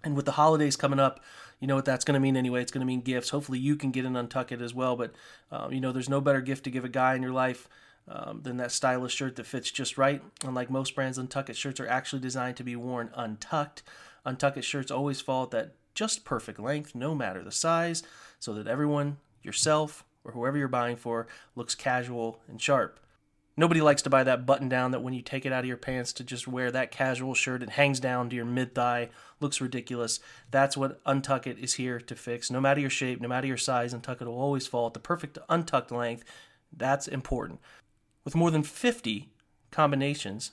And 0.05 0.17
with 0.17 0.26
the 0.26 0.33
holidays 0.33 0.76
coming 0.76 1.00
up, 1.00 1.21
you 1.61 1.69
know 1.69 1.76
what 1.76 1.85
that's 1.85 2.05
going 2.05 2.14
to 2.14 2.21
mean 2.21 2.37
anyway. 2.37 2.61
It's 2.61 2.73
going 2.73 2.81
to 2.81 2.87
mean 2.87 3.02
gifts. 3.02 3.31
Hopefully, 3.31 3.59
you 3.59 3.76
can 3.76 3.93
get 3.93 4.05
an 4.05 4.14
Untuckit 4.14 4.61
as 4.61 4.75
well. 4.75 4.97
But 4.97 5.12
uh, 5.50 5.69
you 5.71 5.81
know, 5.81 5.93
there's 5.93 6.09
no 6.09 6.21
better 6.21 6.41
gift 6.41 6.64
to 6.64 6.71
give 6.71 6.85
a 6.85 6.88
guy 6.88 7.14
in 7.14 7.23
your 7.23 7.33
life 7.33 7.69
um, 8.09 8.41
than 8.43 8.57
that 8.57 8.73
stylish 8.73 9.14
shirt 9.14 9.37
that 9.37 9.47
fits 9.47 9.71
just 9.71 9.97
right. 9.97 10.23
Unlike 10.45 10.71
most 10.71 10.95
brands, 10.95 11.19
Untuckit 11.19 11.55
shirts 11.55 11.79
are 11.79 11.87
actually 11.87 12.21
designed 12.21 12.57
to 12.57 12.64
be 12.64 12.75
worn 12.75 13.11
untucked. 13.14 13.83
Untuckit 14.26 14.64
shirts 14.64 14.91
always 14.91 15.21
fall 15.21 15.45
at 15.45 15.50
that 15.52 15.75
just 15.94 16.25
perfect 16.25 16.58
length, 16.58 16.94
no 16.94 17.14
matter 17.14 17.42
the 17.42 17.52
size, 17.52 18.02
so 18.38 18.52
that 18.54 18.66
everyone, 18.66 19.18
yourself, 19.42 20.04
or 20.25 20.32
whoever 20.32 20.56
you're 20.56 20.68
buying 20.68 20.96
for, 20.96 21.26
looks 21.54 21.75
casual 21.75 22.40
and 22.49 22.61
sharp. 22.61 22.99
Nobody 23.54 23.82
likes 23.82 24.00
to 24.02 24.11
buy 24.11 24.25
that 24.25 24.46
button 24.46 24.68
down 24.70 24.92
that 24.92 25.02
when 25.02 25.12
you 25.12 25.20
take 25.20 25.44
it 25.44 25.52
out 25.52 25.64
of 25.64 25.68
your 25.68 25.76
pants 25.76 26.12
to 26.14 26.25
just 26.25 26.49
wear 26.49 26.70
that 26.70 26.90
casual 26.90 27.34
shirt, 27.34 27.62
it 27.62 27.70
hangs 27.70 28.00
down 28.00 28.30
to 28.30 28.37
your 28.37 28.46
mid 28.46 28.75
thigh, 28.75 29.11
looks 29.40 29.61
ridiculous. 29.61 30.20
That's 30.50 30.76
what 30.76 31.04
Untuckit 31.04 31.58
is 31.58 31.75
here 31.75 32.00
to 32.00 32.16
fix. 32.16 32.50
No 32.50 32.62
matter 32.62 32.80
your 32.80 32.88
shape, 32.88 33.20
no 33.20 33.28
matter 33.28 33.46
your 33.46 33.58
size, 33.58 33.92
Untuckit 33.92 34.26
will 34.26 34.40
always 34.40 34.66
fall 34.66 34.87
at 34.87 34.94
the 34.94 35.00
perfect 35.00 35.38
untucked 35.50 35.92
length. 35.92 36.25
That's 36.75 37.06
important. 37.06 37.61
With 38.25 38.34
more 38.34 38.50
than 38.50 38.62
50 38.62 39.28
combinations, 39.70 40.52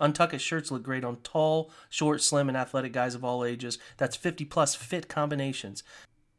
Untuckit 0.00 0.40
shirts 0.40 0.70
look 0.70 0.82
great 0.82 1.04
on 1.04 1.16
tall, 1.16 1.70
short, 1.88 2.22
slim, 2.22 2.48
and 2.48 2.56
athletic 2.56 2.92
guys 2.92 3.14
of 3.14 3.24
all 3.24 3.44
ages. 3.44 3.78
That's 3.96 4.16
50 4.16 4.44
plus 4.46 4.74
fit 4.74 5.08
combinations. 5.08 5.82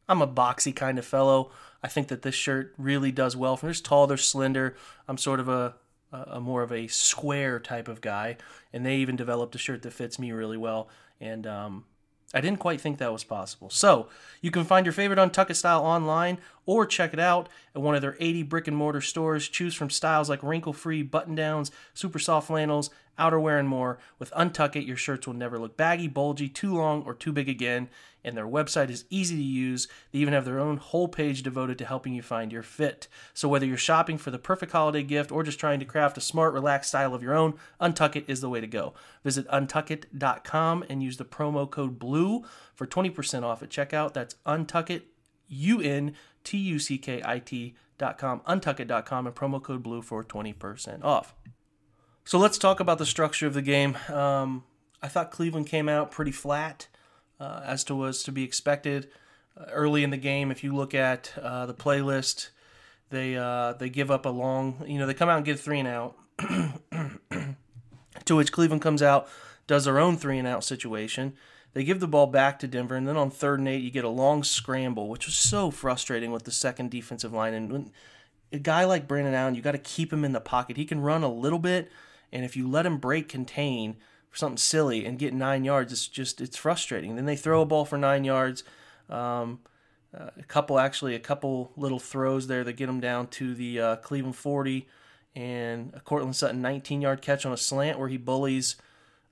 I'm 0.08 0.22
a 0.22 0.28
boxy 0.28 0.74
kind 0.74 0.98
of 0.98 1.06
fellow. 1.06 1.50
I 1.82 1.88
think 1.88 2.08
that 2.08 2.22
this 2.22 2.34
shirt 2.34 2.74
really 2.76 3.12
does 3.12 3.36
well. 3.36 3.56
There's 3.56 3.80
tall, 3.80 4.06
there's 4.06 4.26
slender. 4.26 4.76
I'm 5.08 5.18
sort 5.18 5.40
of 5.40 5.48
a 5.48 5.74
a 6.12 6.40
more 6.40 6.62
of 6.62 6.70
a 6.70 6.88
square 6.88 7.58
type 7.58 7.88
of 7.88 8.00
guy, 8.00 8.36
and 8.72 8.84
they 8.84 8.96
even 8.96 9.16
developed 9.16 9.54
a 9.54 9.58
shirt 9.58 9.82
that 9.82 9.92
fits 9.92 10.18
me 10.18 10.30
really 10.30 10.58
well. 10.58 10.90
And 11.20 11.46
um, 11.46 11.84
I 12.34 12.40
didn't 12.40 12.58
quite 12.58 12.80
think 12.80 12.98
that 12.98 13.12
was 13.12 13.24
possible. 13.24 13.70
So 13.70 14.08
you 14.40 14.50
can 14.50 14.64
find 14.64 14.86
your 14.86 14.92
favorite 14.92 15.18
Untuckit 15.18 15.56
style 15.56 15.84
online 15.84 16.38
or 16.66 16.86
check 16.86 17.12
it 17.12 17.20
out 17.20 17.48
at 17.74 17.82
one 17.82 17.94
of 17.94 18.02
their 18.02 18.16
80 18.20 18.42
brick 18.44 18.68
and 18.68 18.76
mortar 18.76 19.00
stores. 19.00 19.48
Choose 19.48 19.74
from 19.74 19.90
styles 19.90 20.28
like 20.28 20.42
wrinkle 20.42 20.72
free 20.72 21.02
button 21.02 21.34
downs, 21.34 21.70
super 21.94 22.18
soft 22.18 22.46
flannels, 22.48 22.90
outerwear, 23.18 23.58
and 23.58 23.68
more. 23.68 23.98
With 24.18 24.30
Untuckit, 24.32 24.86
your 24.86 24.96
shirts 24.96 25.26
will 25.26 25.34
never 25.34 25.58
look 25.58 25.76
baggy, 25.76 26.08
bulgy, 26.08 26.48
too 26.48 26.76
long, 26.76 27.02
or 27.04 27.14
too 27.14 27.32
big 27.32 27.48
again. 27.48 27.88
And 28.24 28.36
their 28.36 28.46
website 28.46 28.88
is 28.88 29.04
easy 29.10 29.36
to 29.36 29.42
use. 29.42 29.88
They 30.12 30.20
even 30.20 30.34
have 30.34 30.44
their 30.44 30.60
own 30.60 30.76
whole 30.76 31.08
page 31.08 31.42
devoted 31.42 31.78
to 31.78 31.84
helping 31.84 32.14
you 32.14 32.22
find 32.22 32.52
your 32.52 32.62
fit. 32.62 33.08
So 33.34 33.48
whether 33.48 33.66
you're 33.66 33.76
shopping 33.76 34.16
for 34.16 34.30
the 34.30 34.38
perfect 34.38 34.72
holiday 34.72 35.02
gift 35.02 35.32
or 35.32 35.42
just 35.42 35.58
trying 35.58 35.80
to 35.80 35.84
craft 35.84 36.18
a 36.18 36.20
smart, 36.20 36.54
relaxed 36.54 36.90
style 36.90 37.14
of 37.14 37.22
your 37.22 37.34
own, 37.34 37.54
Untuckit 37.80 38.24
is 38.28 38.40
the 38.40 38.48
way 38.48 38.60
to 38.60 38.66
go. 38.66 38.94
Visit 39.24 39.48
untuckit.com 39.48 40.84
and 40.88 41.02
use 41.02 41.16
the 41.16 41.24
promo 41.24 41.68
code 41.68 41.98
BLUE 41.98 42.44
for 42.74 42.86
20% 42.86 43.42
off 43.42 43.62
at 43.62 43.70
checkout. 43.70 44.12
That's 44.12 44.36
Untuckit, 44.46 45.02
U 45.48 45.80
N 45.80 46.14
T 46.44 46.58
U 46.58 46.78
C 46.78 46.98
K 46.98 47.20
I 47.24 47.38
T.com, 47.38 48.40
untuckit.com, 48.40 49.26
and 49.26 49.36
promo 49.36 49.62
code 49.62 49.82
BLUE 49.82 50.02
for 50.02 50.22
20% 50.24 51.04
off. 51.04 51.34
So 52.24 52.38
let's 52.38 52.58
talk 52.58 52.80
about 52.80 52.98
the 52.98 53.06
structure 53.06 53.46
of 53.46 53.54
the 53.54 53.62
game. 53.62 53.96
Um, 54.08 54.64
I 55.02 55.08
thought 55.08 55.30
Cleveland 55.30 55.66
came 55.66 55.88
out 55.88 56.10
pretty 56.10 56.30
flat, 56.32 56.86
uh, 57.40 57.62
as 57.64 57.82
to 57.84 57.94
was 57.94 58.22
to 58.24 58.32
be 58.32 58.44
expected. 58.44 59.08
Uh, 59.56 59.64
early 59.72 60.04
in 60.04 60.10
the 60.10 60.16
game, 60.16 60.50
if 60.50 60.62
you 60.62 60.74
look 60.74 60.94
at 60.94 61.32
uh, 61.40 61.66
the 61.66 61.74
playlist, 61.74 62.50
they 63.10 63.36
uh, 63.36 63.74
they 63.74 63.88
give 63.90 64.10
up 64.10 64.24
a 64.24 64.30
long, 64.30 64.82
you 64.86 64.98
know, 64.98 65.06
they 65.06 65.14
come 65.14 65.28
out 65.28 65.36
and 65.36 65.44
get 65.44 65.58
three 65.58 65.80
and 65.80 65.88
out. 65.88 66.16
to 68.24 68.36
which 68.36 68.52
Cleveland 68.52 68.82
comes 68.82 69.02
out, 69.02 69.28
does 69.66 69.84
their 69.84 69.98
own 69.98 70.16
three 70.16 70.38
and 70.38 70.48
out 70.48 70.64
situation. 70.64 71.34
They 71.74 71.84
give 71.84 72.00
the 72.00 72.08
ball 72.08 72.26
back 72.26 72.58
to 72.58 72.68
Denver, 72.68 72.94
and 72.94 73.08
then 73.08 73.16
on 73.16 73.30
third 73.30 73.58
and 73.58 73.68
eight, 73.68 73.82
you 73.82 73.90
get 73.90 74.04
a 74.04 74.10
long 74.10 74.44
scramble, 74.44 75.08
which 75.08 75.26
was 75.26 75.34
so 75.34 75.70
frustrating 75.70 76.30
with 76.30 76.44
the 76.44 76.50
second 76.50 76.90
defensive 76.90 77.32
line. 77.32 77.54
And 77.54 77.72
when 77.72 77.92
a 78.52 78.58
guy 78.58 78.84
like 78.84 79.08
Brandon 79.08 79.34
Allen, 79.34 79.54
you 79.54 79.62
got 79.62 79.72
to 79.72 79.78
keep 79.78 80.12
him 80.12 80.24
in 80.24 80.32
the 80.32 80.40
pocket. 80.40 80.76
He 80.76 80.84
can 80.84 81.00
run 81.00 81.22
a 81.22 81.32
little 81.32 81.58
bit, 81.58 81.90
and 82.32 82.44
if 82.44 82.56
you 82.56 82.68
let 82.68 82.86
him 82.86 82.98
break 82.98 83.28
contain 83.28 83.96
for 84.30 84.36
something 84.36 84.56
silly 84.56 85.04
and 85.04 85.18
get 85.18 85.34
nine 85.34 85.64
yards, 85.64 85.92
it's 85.92 86.08
just 86.08 86.40
it's 86.40 86.56
frustrating. 86.56 87.16
Then 87.16 87.26
they 87.26 87.36
throw 87.36 87.62
a 87.62 87.66
ball 87.66 87.84
for 87.84 87.98
nine 87.98 88.24
yards. 88.24 88.64
Um, 89.08 89.60
uh, 90.16 90.30
a 90.38 90.42
couple 90.44 90.78
actually 90.78 91.14
a 91.14 91.20
couple 91.20 91.72
little 91.76 91.98
throws 91.98 92.46
there 92.46 92.64
that 92.64 92.74
get 92.74 92.86
them 92.86 93.00
down 93.00 93.26
to 93.28 93.54
the 93.54 93.80
uh, 93.80 93.96
Cleveland 93.96 94.36
40 94.36 94.86
and 95.34 95.92
a 95.94 96.00
Courtland 96.00 96.36
Sutton 96.36 96.60
19 96.60 97.00
yard 97.00 97.22
catch 97.22 97.46
on 97.46 97.52
a 97.52 97.56
slant 97.56 97.98
where 97.98 98.08
he 98.08 98.18
bullies 98.18 98.76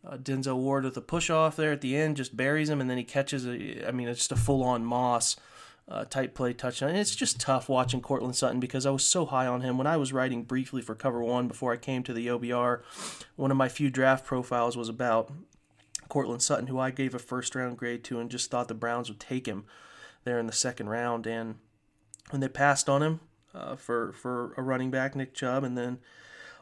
uh, 0.06 0.16
Denzel 0.16 0.56
Ward 0.56 0.84
with 0.84 0.96
a 0.96 1.02
push 1.02 1.28
off 1.28 1.56
there 1.56 1.72
at 1.72 1.82
the 1.82 1.96
end, 1.96 2.16
just 2.16 2.36
buries 2.36 2.70
him, 2.70 2.80
and 2.80 2.88
then 2.88 2.96
he 2.96 3.04
catches 3.04 3.46
a, 3.46 3.86
I 3.86 3.90
mean, 3.90 4.08
it's 4.08 4.20
just 4.20 4.32
a 4.32 4.36
full 4.36 4.62
on 4.62 4.84
Moss 4.84 5.36
uh, 5.90 6.04
play 6.04 6.52
touchdown. 6.52 6.90
And 6.90 6.98
it's 6.98 7.16
just 7.16 7.40
tough 7.40 7.68
watching 7.68 8.00
Courtland 8.00 8.36
Sutton 8.36 8.60
because 8.60 8.86
I 8.86 8.90
was 8.90 9.04
so 9.04 9.26
high 9.26 9.46
on 9.46 9.62
him 9.62 9.76
when 9.76 9.86
I 9.86 9.96
was 9.96 10.12
writing 10.12 10.44
briefly 10.44 10.82
for 10.82 10.94
Cover 10.94 11.22
One 11.22 11.48
before 11.48 11.72
I 11.72 11.76
came 11.76 12.02
to 12.04 12.12
the 12.12 12.28
OBR. 12.28 12.82
One 13.36 13.50
of 13.50 13.56
my 13.56 13.68
few 13.68 13.90
draft 13.90 14.24
profiles 14.24 14.76
was 14.76 14.88
about 14.88 15.32
Courtland 16.08 16.42
Sutton, 16.42 16.68
who 16.68 16.78
I 16.78 16.90
gave 16.90 17.14
a 17.14 17.18
first 17.18 17.54
round 17.54 17.76
grade 17.76 18.04
to, 18.04 18.20
and 18.20 18.30
just 18.30 18.50
thought 18.50 18.68
the 18.68 18.74
Browns 18.74 19.08
would 19.08 19.20
take 19.20 19.46
him 19.46 19.64
there 20.24 20.38
in 20.38 20.46
the 20.46 20.52
second 20.52 20.88
round. 20.88 21.26
And 21.26 21.56
when 22.30 22.40
they 22.40 22.48
passed 22.48 22.88
on 22.88 23.02
him 23.02 23.20
uh, 23.52 23.74
for 23.74 24.12
for 24.12 24.54
a 24.56 24.62
running 24.62 24.90
back, 24.90 25.16
Nick 25.16 25.34
Chubb, 25.34 25.64
and 25.64 25.76
then 25.76 25.98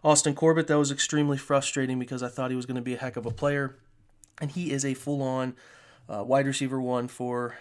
Austin 0.03 0.35
Corbett, 0.35 0.69
that 0.69 0.79
was 0.79 0.91
extremely 0.91 1.37
frustrating 1.37 1.99
because 1.99 2.23
I 2.23 2.29
thought 2.29 2.51
he 2.51 2.57
was 2.57 2.67
going 2.67 2.77
to 2.77 2.83
be 2.83 2.95
a 2.95 2.99
heck 2.99 3.17
of 3.17 3.27
a 3.27 3.31
player, 3.31 3.77
and 4.41 4.51
he 4.51 4.71
is 4.71 4.85
a 4.85 4.95
full 4.95 5.23
on 5.23 5.55
uh, 6.09 6.25
wide 6.25 6.47
receiver 6.47 6.81
one 6.81 7.09
for 7.09 7.59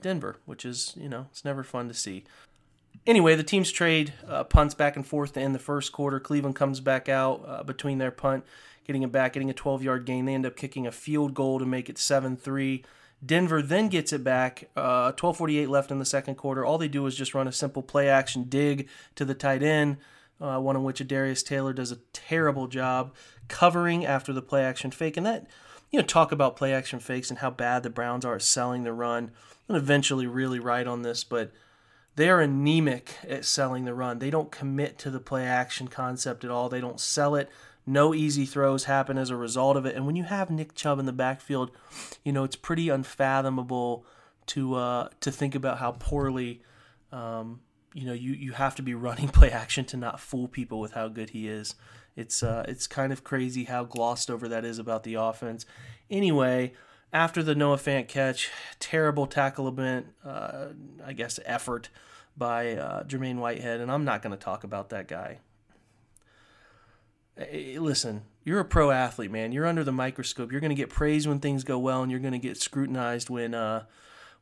Denver, 0.00 0.36
which 0.46 0.64
is 0.64 0.94
you 0.96 1.08
know 1.08 1.26
it's 1.30 1.44
never 1.44 1.62
fun 1.62 1.88
to 1.88 1.94
see. 1.94 2.24
Anyway, 3.06 3.34
the 3.34 3.42
teams 3.42 3.70
trade 3.70 4.12
uh, 4.28 4.44
punts 4.44 4.74
back 4.74 4.96
and 4.96 5.06
forth 5.06 5.36
end 5.36 5.54
the 5.54 5.58
first 5.58 5.92
quarter. 5.92 6.20
Cleveland 6.20 6.56
comes 6.56 6.80
back 6.80 7.08
out 7.08 7.42
uh, 7.46 7.62
between 7.62 7.98
their 7.98 8.10
punt, 8.10 8.44
getting 8.86 9.02
it 9.02 9.10
back, 9.10 9.32
getting 9.32 9.48
a 9.48 9.54
12 9.54 9.82
yard 9.82 10.04
gain. 10.04 10.26
They 10.26 10.34
end 10.34 10.46
up 10.46 10.56
kicking 10.56 10.86
a 10.86 10.92
field 10.92 11.34
goal 11.34 11.58
to 11.58 11.66
make 11.66 11.88
it 11.88 11.98
7 11.98 12.36
3. 12.36 12.84
Denver 13.24 13.60
then 13.60 13.88
gets 13.88 14.12
it 14.12 14.24
back. 14.24 14.70
Uh, 14.76 15.12
12:48 15.12 15.68
left 15.68 15.90
in 15.90 15.98
the 15.98 16.04
second 16.04 16.36
quarter. 16.36 16.64
All 16.64 16.78
they 16.78 16.88
do 16.88 17.06
is 17.06 17.16
just 17.16 17.34
run 17.34 17.48
a 17.48 17.52
simple 17.52 17.82
play 17.82 18.08
action 18.08 18.44
dig 18.44 18.88
to 19.14 19.24
the 19.24 19.34
tight 19.34 19.62
end, 19.62 19.98
uh, 20.40 20.58
one 20.58 20.76
in 20.76 20.84
which 20.84 21.06
Darius 21.06 21.42
Taylor 21.42 21.72
does 21.72 21.92
a 21.92 21.98
terrible 22.12 22.66
job 22.66 23.14
covering 23.48 24.06
after 24.06 24.32
the 24.32 24.42
play 24.42 24.64
action 24.64 24.90
fake. 24.90 25.16
And 25.16 25.26
that, 25.26 25.46
you 25.90 25.98
know, 25.98 26.06
talk 26.06 26.32
about 26.32 26.56
play 26.56 26.72
action 26.72 27.00
fakes 27.00 27.30
and 27.30 27.40
how 27.40 27.50
bad 27.50 27.82
the 27.82 27.90
Browns 27.90 28.24
are 28.24 28.36
at 28.36 28.42
selling 28.42 28.84
the 28.84 28.92
run. 28.92 29.30
I'm 29.68 29.76
eventually 29.76 30.26
really 30.26 30.58
write 30.58 30.86
on 30.86 31.02
this, 31.02 31.24
but 31.24 31.52
they 32.16 32.28
are 32.28 32.40
anemic 32.40 33.16
at 33.28 33.44
selling 33.44 33.84
the 33.84 33.94
run. 33.94 34.18
They 34.18 34.30
don't 34.30 34.50
commit 34.50 34.98
to 34.98 35.10
the 35.10 35.20
play 35.20 35.44
action 35.44 35.88
concept 35.88 36.44
at 36.44 36.50
all. 36.50 36.68
They 36.68 36.80
don't 36.80 37.00
sell 37.00 37.34
it. 37.34 37.48
No 37.86 38.14
easy 38.14 38.46
throws 38.46 38.84
happen 38.84 39.18
as 39.18 39.30
a 39.30 39.36
result 39.36 39.76
of 39.76 39.86
it. 39.86 39.96
And 39.96 40.06
when 40.06 40.16
you 40.16 40.24
have 40.24 40.50
Nick 40.50 40.74
Chubb 40.74 40.98
in 40.98 41.06
the 41.06 41.12
backfield, 41.12 41.70
you 42.24 42.32
know 42.32 42.44
it's 42.44 42.56
pretty 42.56 42.88
unfathomable 42.88 44.04
to 44.46 44.74
uh, 44.74 45.08
to 45.20 45.32
think 45.32 45.54
about 45.54 45.78
how 45.78 45.92
poorly 45.92 46.62
um, 47.10 47.60
you 47.94 48.04
know 48.04 48.12
you, 48.12 48.32
you 48.32 48.52
have 48.52 48.74
to 48.76 48.82
be 48.82 48.94
running 49.06 49.28
play 49.28 49.50
action 49.50 49.84
to 49.86 49.96
not 49.96 50.20
fool 50.20 50.46
people 50.46 50.78
with 50.78 50.92
how 50.92 51.08
good 51.08 51.30
he 51.30 51.48
is. 51.48 51.74
It's 52.20 52.42
uh, 52.42 52.64
it's 52.68 52.86
kind 52.86 53.12
of 53.12 53.24
crazy 53.24 53.64
how 53.64 53.84
glossed 53.84 54.30
over 54.30 54.46
that 54.48 54.64
is 54.64 54.78
about 54.78 55.04
the 55.04 55.14
offense. 55.14 55.64
Anyway, 56.10 56.72
after 57.12 57.42
the 57.42 57.54
Noah 57.54 57.78
Fant 57.78 58.08
catch, 58.08 58.50
terrible 58.78 59.26
tackleable, 59.26 60.04
uh, 60.24 60.66
I 61.04 61.12
guess 61.14 61.40
effort 61.44 61.88
by 62.36 62.74
uh, 62.74 63.04
Jermaine 63.04 63.38
Whitehead, 63.38 63.80
and 63.80 63.90
I'm 63.90 64.04
not 64.04 64.22
going 64.22 64.36
to 64.36 64.42
talk 64.42 64.64
about 64.64 64.90
that 64.90 65.08
guy. 65.08 65.38
Hey, 67.36 67.78
listen, 67.78 68.22
you're 68.44 68.60
a 68.60 68.64
pro 68.64 68.90
athlete, 68.90 69.30
man. 69.30 69.52
You're 69.52 69.66
under 69.66 69.82
the 69.82 69.92
microscope. 69.92 70.52
You're 70.52 70.60
going 70.60 70.76
to 70.76 70.82
get 70.82 70.90
praised 70.90 71.26
when 71.26 71.40
things 71.40 71.64
go 71.64 71.78
well, 71.78 72.02
and 72.02 72.10
you're 72.10 72.20
going 72.20 72.32
to 72.32 72.38
get 72.38 72.60
scrutinized 72.60 73.30
when 73.30 73.54
uh, 73.54 73.84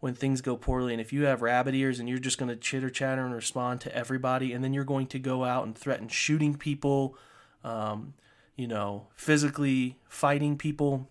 when 0.01 0.15
things 0.15 0.41
go 0.41 0.57
poorly. 0.57 0.93
And 0.93 1.01
if 1.01 1.13
you 1.13 1.25
have 1.25 1.43
rabbit 1.43 1.75
ears 1.75 2.01
and 2.01 2.09
you're 2.09 2.19
just 2.19 2.39
going 2.39 2.49
to 2.49 2.57
chitter 2.57 2.91
chatter 2.91 3.25
and 3.25 3.35
respond 3.35 3.81
to 3.83 3.95
everybody, 3.95 4.53
and 4.53 4.65
then 4.65 4.75
you're 4.75 4.85
going 4.85 5.07
to 5.09 5.19
go 5.19 5.45
out 5.45 5.65
and 5.65 5.77
threaten 5.77 6.09
shooting 6.09 6.57
people, 6.57 7.17
um, 7.65 8.15
you 8.57 8.67
know, 8.67 9.07
physically 9.15 9.97
fighting 10.09 10.57
people. 10.57 11.09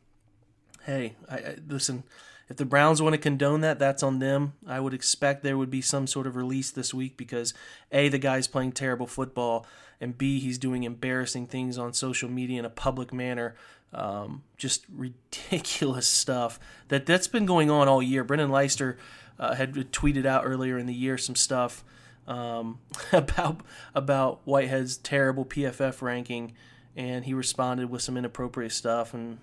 Hey, 0.84 1.16
I, 1.30 1.36
I, 1.36 1.56
listen. 1.68 2.04
If 2.50 2.56
the 2.56 2.66
Browns 2.66 3.02
want 3.02 3.14
to 3.14 3.18
condone 3.18 3.60
that, 3.62 3.78
that's 3.78 4.02
on 4.02 4.20
them. 4.20 4.54
I 4.66 4.80
would 4.80 4.94
expect 4.94 5.44
there 5.44 5.58
would 5.58 5.70
be 5.70 5.82
some 5.82 6.08
sort 6.08 6.28
of 6.28 6.38
release 6.38 6.72
this 6.72 6.94
week 6.94 7.18
because 7.18 7.54
A, 7.92 8.08
the 8.08 8.18
guy's 8.18 8.48
playing 8.48 8.72
terrible 8.72 9.06
football, 9.06 9.66
and 10.00 10.18
B, 10.18 10.40
he's 10.40 10.58
doing 10.58 10.84
embarrassing 10.84 11.48
things 11.48 11.78
on 11.78 11.92
social 11.92 12.30
media 12.30 12.60
in 12.60 12.66
a 12.66 12.70
public 12.70 13.12
manner. 13.12 13.56
Um, 13.94 14.44
just 14.58 14.86
ridiculous 14.94 16.08
stuff 16.08 16.60
that 16.88 17.06
that's 17.06 17.28
been 17.28 17.46
going 17.46 17.70
on 17.70 17.88
all 17.88 18.02
year. 18.02 18.24
Brendan 18.24 18.50
Leister 18.50 18.98
uh, 19.40 19.56
had 19.56 19.74
tweeted 19.92 20.26
out 20.26 20.44
earlier 20.46 20.78
in 20.78 20.86
the 20.86 20.94
year 20.94 21.18
some 21.18 21.36
stuff 21.36 21.84
um, 22.28 22.80
about 23.12 23.62
about 23.96 24.42
Whitehead's 24.46 24.98
terrible 24.98 25.46
PFF 25.46 26.02
ranking, 26.02 26.54
and 26.96 27.26
he 27.26 27.34
responded 27.34 27.90
with 27.90 28.02
some 28.02 28.18
inappropriate 28.18 28.72
stuff 28.72 29.14
and 29.14 29.40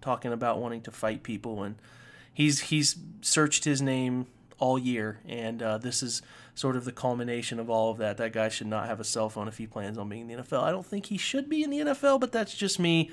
talking 0.00 0.32
about 0.32 0.58
wanting 0.58 0.80
to 0.80 0.90
fight 0.90 1.22
people 1.22 1.62
and 1.62 1.76
he's 2.32 2.60
he's 2.60 2.96
searched 3.20 3.64
his 3.64 3.82
name 3.82 4.26
all 4.58 4.78
year, 4.78 5.20
and 5.26 5.62
uh, 5.62 5.78
this 5.78 6.02
is 6.02 6.22
sort 6.54 6.76
of 6.76 6.84
the 6.84 6.92
culmination 6.92 7.58
of 7.58 7.70
all 7.70 7.90
of 7.90 7.98
that. 7.98 8.18
That 8.18 8.32
guy 8.32 8.48
should 8.48 8.66
not 8.66 8.86
have 8.86 9.00
a 9.00 9.04
cell 9.04 9.28
phone 9.28 9.48
if 9.48 9.58
he 9.58 9.66
plans 9.66 9.96
on 9.96 10.08
being 10.08 10.28
in 10.28 10.36
the 10.36 10.42
NFL. 10.42 10.62
I 10.62 10.70
don't 10.70 10.84
think 10.84 11.06
he 11.06 11.16
should 11.16 11.48
be 11.48 11.62
in 11.62 11.70
the 11.70 11.78
NFL, 11.78 12.20
but 12.20 12.32
that's 12.32 12.54
just 12.54 12.78
me. 12.78 13.10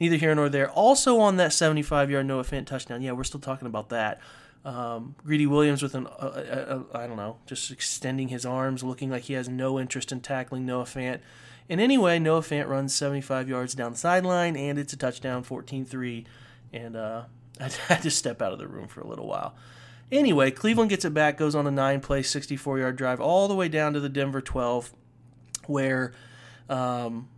Neither 0.00 0.16
here 0.16 0.34
nor 0.34 0.48
there. 0.48 0.70
Also 0.70 1.20
on 1.20 1.36
that 1.36 1.50
75-yard 1.50 2.26
Noah 2.26 2.44
Fant 2.44 2.66
touchdown, 2.66 3.02
yeah, 3.02 3.12
we're 3.12 3.24
still 3.24 3.40
talking 3.40 3.66
about 3.66 3.90
that. 3.90 4.20
Um, 4.64 5.16
Greedy 5.24 5.46
Williams 5.46 5.82
with 5.82 5.94
an, 5.94 6.06
uh, 6.06 6.10
uh, 6.10 6.84
uh, 6.94 6.98
I 6.98 7.06
don't 7.06 7.16
know, 7.16 7.38
just 7.46 7.70
extending 7.70 8.28
his 8.28 8.46
arms, 8.46 8.84
looking 8.84 9.10
like 9.10 9.24
he 9.24 9.32
has 9.34 9.48
no 9.48 9.78
interest 9.78 10.12
in 10.12 10.20
tackling 10.20 10.64
Noah 10.64 10.84
Fant. 10.84 11.20
And 11.68 11.80
anyway, 11.80 12.18
Noah 12.18 12.42
Fant 12.42 12.68
runs 12.68 12.94
75 12.94 13.48
yards 13.48 13.74
down 13.74 13.92
the 13.92 13.98
sideline, 13.98 14.56
and 14.56 14.78
it's 14.78 14.92
a 14.92 14.96
touchdown, 14.96 15.42
14 15.42 15.84
3. 15.84 16.26
And 16.72 16.96
uh, 16.96 17.24
I 17.60 17.70
had 17.88 18.02
to 18.02 18.10
step 18.10 18.40
out 18.40 18.52
of 18.52 18.58
the 18.58 18.68
room 18.68 18.88
for 18.88 19.00
a 19.00 19.06
little 19.06 19.26
while. 19.26 19.54
Anyway, 20.12 20.50
Cleveland 20.50 20.90
gets 20.90 21.06
it 21.06 21.14
back, 21.14 21.38
goes 21.38 21.54
on 21.54 21.66
a 21.66 21.70
nine 21.70 22.00
play, 22.00 22.22
64 22.22 22.78
yard 22.78 22.96
drive 22.96 23.20
all 23.20 23.48
the 23.48 23.54
way 23.54 23.68
down 23.68 23.94
to 23.94 24.00
the 24.00 24.10
Denver 24.10 24.42
12, 24.42 24.92
where, 25.66 26.12
um, 26.68 27.28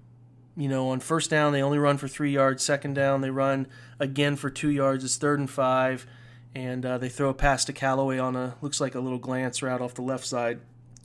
you 0.56 0.68
know, 0.68 0.88
on 0.88 0.98
first 0.98 1.30
down, 1.30 1.52
they 1.52 1.62
only 1.62 1.78
run 1.78 1.96
for 1.96 2.08
three 2.08 2.32
yards. 2.32 2.64
Second 2.64 2.94
down, 2.94 3.20
they 3.20 3.30
run 3.30 3.68
again 4.00 4.34
for 4.34 4.50
two 4.50 4.70
yards. 4.70 5.04
It's 5.04 5.16
third 5.16 5.38
and 5.38 5.48
five. 5.48 6.06
And 6.54 6.86
uh, 6.86 6.98
they 6.98 7.08
throw 7.08 7.30
a 7.30 7.34
pass 7.34 7.64
to 7.64 7.72
Callaway 7.72 8.18
on 8.18 8.36
a, 8.36 8.54
looks 8.60 8.80
like 8.80 8.94
a 8.94 9.00
little 9.00 9.18
glance 9.18 9.62
route 9.62 9.80
off 9.80 9.94
the 9.94 10.02
left 10.02 10.24
side. 10.24 10.60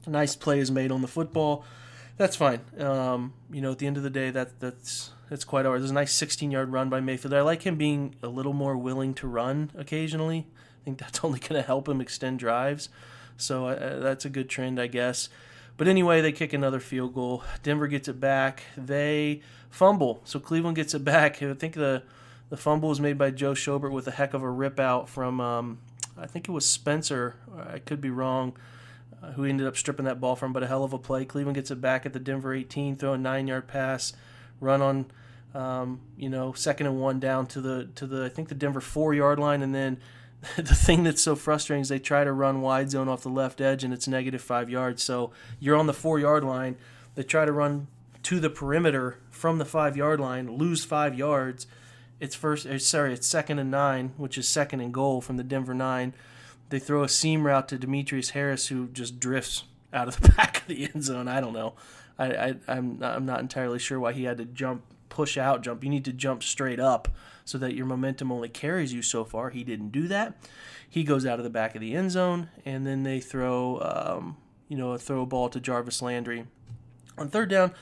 Nice 0.05 0.35
play 0.35 0.59
is 0.59 0.69
made 0.69 0.91
on 0.91 1.01
the 1.01 1.07
football. 1.07 1.65
That's 2.17 2.35
fine. 2.35 2.59
Um, 2.77 3.33
you 3.51 3.61
know, 3.61 3.71
at 3.71 3.79
the 3.79 3.87
end 3.87 3.97
of 3.97 4.03
the 4.03 4.09
day, 4.09 4.29
that 4.29 4.59
that's 4.59 5.11
that's 5.29 5.43
quite 5.43 5.65
all 5.65 5.71
right. 5.71 5.77
There's 5.79 5.91
a 5.91 5.93
nice 5.93 6.13
16 6.13 6.51
yard 6.51 6.71
run 6.71 6.89
by 6.89 6.99
Mayfield. 6.99 7.33
I 7.33 7.41
like 7.41 7.63
him 7.63 7.75
being 7.75 8.15
a 8.21 8.27
little 8.27 8.53
more 8.53 8.75
willing 8.75 9.13
to 9.15 9.27
run 9.27 9.71
occasionally. 9.75 10.47
I 10.81 10.83
think 10.83 10.97
that's 10.97 11.19
only 11.23 11.39
going 11.39 11.61
to 11.61 11.61
help 11.61 11.87
him 11.87 12.01
extend 12.01 12.39
drives. 12.39 12.89
So 13.37 13.67
uh, 13.67 13.99
that's 13.99 14.25
a 14.25 14.29
good 14.29 14.49
trend, 14.49 14.79
I 14.79 14.87
guess. 14.87 15.29
But 15.77 15.87
anyway, 15.87 16.19
they 16.19 16.33
kick 16.33 16.51
another 16.51 16.81
field 16.81 17.13
goal. 17.13 17.43
Denver 17.63 17.87
gets 17.87 18.09
it 18.09 18.19
back. 18.19 18.63
They 18.75 19.41
fumble. 19.69 20.21
So 20.25 20.39
Cleveland 20.39 20.75
gets 20.75 20.93
it 20.93 21.05
back. 21.05 21.41
I 21.43 21.53
think 21.53 21.75
the 21.75 22.03
the 22.49 22.57
fumble 22.57 22.89
was 22.89 22.99
made 22.99 23.17
by 23.17 23.31
Joe 23.31 23.53
Schobert 23.53 23.91
with 23.91 24.07
a 24.07 24.11
heck 24.11 24.33
of 24.33 24.43
a 24.43 24.49
rip 24.49 24.79
out 24.79 25.09
from 25.09 25.39
um, 25.39 25.79
I 26.17 26.25
think 26.27 26.47
it 26.47 26.51
was 26.51 26.65
Spencer. 26.65 27.35
I 27.57 27.79
could 27.79 28.01
be 28.01 28.09
wrong. 28.09 28.57
Uh, 29.21 29.33
who 29.33 29.43
ended 29.43 29.67
up 29.67 29.75
stripping 29.75 30.05
that 30.05 30.21
ball 30.21 30.33
from, 30.33 30.53
but 30.53 30.63
a 30.63 30.67
hell 30.67 30.85
of 30.85 30.93
a 30.93 30.97
play. 30.97 31.25
Cleveland 31.25 31.55
gets 31.55 31.71
it 31.71 31.81
back 31.81 32.05
at 32.05 32.13
the 32.13 32.19
Denver 32.19 32.53
18, 32.53 32.95
throw 32.95 33.11
a 33.11 33.17
nine 33.17 33.47
yard 33.47 33.67
pass, 33.67 34.13
run 34.61 34.81
on 34.81 35.11
um, 35.53 36.01
you 36.15 36.29
know, 36.29 36.53
second 36.53 36.87
and 36.87 36.99
one 36.99 37.19
down 37.19 37.47
to 37.47 37.61
the 37.61 37.89
to 37.95 38.05
the 38.05 38.25
I 38.25 38.29
think 38.29 38.49
the 38.49 38.55
Denver 38.55 38.81
four 38.81 39.13
yard 39.13 39.39
line, 39.39 39.61
and 39.61 39.73
then 39.73 39.97
the 40.55 40.75
thing 40.75 41.03
that's 41.03 41.21
so 41.21 41.35
frustrating 41.35 41.81
is 41.81 41.89
they 41.89 41.99
try 41.99 42.23
to 42.23 42.31
run 42.31 42.61
wide 42.61 42.91
zone 42.91 43.09
off 43.09 43.23
the 43.23 43.29
left 43.29 43.59
edge 43.59 43.83
and 43.83 43.93
it's 43.93 44.07
negative 44.07 44.41
five 44.41 44.69
yards. 44.69 45.03
So 45.03 45.31
you're 45.59 45.75
on 45.75 45.87
the 45.87 45.93
four 45.93 46.19
yard 46.19 46.43
line. 46.43 46.77
They 47.15 47.23
try 47.23 47.45
to 47.45 47.51
run 47.51 47.87
to 48.23 48.39
the 48.39 48.49
perimeter 48.49 49.17
from 49.29 49.57
the 49.57 49.65
five 49.65 49.97
yard 49.97 50.19
line, 50.19 50.57
lose 50.57 50.85
five 50.85 51.15
yards. 51.15 51.67
It's 52.19 52.35
first, 52.35 52.65
uh, 52.65 52.79
sorry, 52.79 53.13
it's 53.13 53.27
second 53.27 53.59
and 53.59 53.71
nine, 53.71 54.13
which 54.17 54.37
is 54.37 54.47
second 54.47 54.81
and 54.81 54.93
goal 54.93 55.21
from 55.21 55.37
the 55.37 55.43
Denver 55.43 55.73
nine. 55.73 56.13
They 56.69 56.79
throw 56.79 57.03
a 57.03 57.09
seam 57.09 57.45
route 57.45 57.67
to 57.69 57.77
Demetrius 57.77 58.31
Harris, 58.31 58.67
who 58.67 58.87
just 58.87 59.19
drifts 59.19 59.63
out 59.93 60.07
of 60.07 60.19
the 60.21 60.31
back 60.37 60.61
of 60.61 60.67
the 60.67 60.89
end 60.93 61.03
zone. 61.03 61.27
I 61.27 61.41
don't 61.41 61.53
know. 61.53 61.73
I, 62.17 62.25
I 62.25 62.55
I'm 62.67 63.01
I'm 63.01 63.25
not 63.25 63.39
entirely 63.39 63.79
sure 63.79 63.99
why 63.99 64.13
he 64.13 64.25
had 64.25 64.37
to 64.37 64.45
jump 64.45 64.83
push 65.09 65.37
out 65.37 65.63
jump. 65.63 65.83
You 65.83 65.89
need 65.89 66.05
to 66.05 66.13
jump 66.13 66.43
straight 66.43 66.79
up 66.79 67.07
so 67.45 67.57
that 67.57 67.73
your 67.73 67.85
momentum 67.85 68.31
only 68.31 68.49
carries 68.49 68.93
you 68.93 69.01
so 69.01 69.23
far. 69.23 69.49
He 69.49 69.63
didn't 69.63 69.89
do 69.89 70.07
that. 70.07 70.35
He 70.87 71.03
goes 71.03 71.25
out 71.25 71.39
of 71.39 71.43
the 71.43 71.49
back 71.49 71.75
of 71.75 71.81
the 71.81 71.95
end 71.95 72.11
zone, 72.11 72.49
and 72.65 72.85
then 72.85 73.03
they 73.03 73.19
throw, 73.19 73.79
um, 73.81 74.37
you 74.67 74.77
know, 74.77 74.91
a 74.91 74.99
throw 74.99 75.25
ball 75.25 75.49
to 75.49 75.59
Jarvis 75.59 76.01
Landry. 76.01 76.45
On 77.17 77.29
third 77.29 77.49
down, 77.49 77.73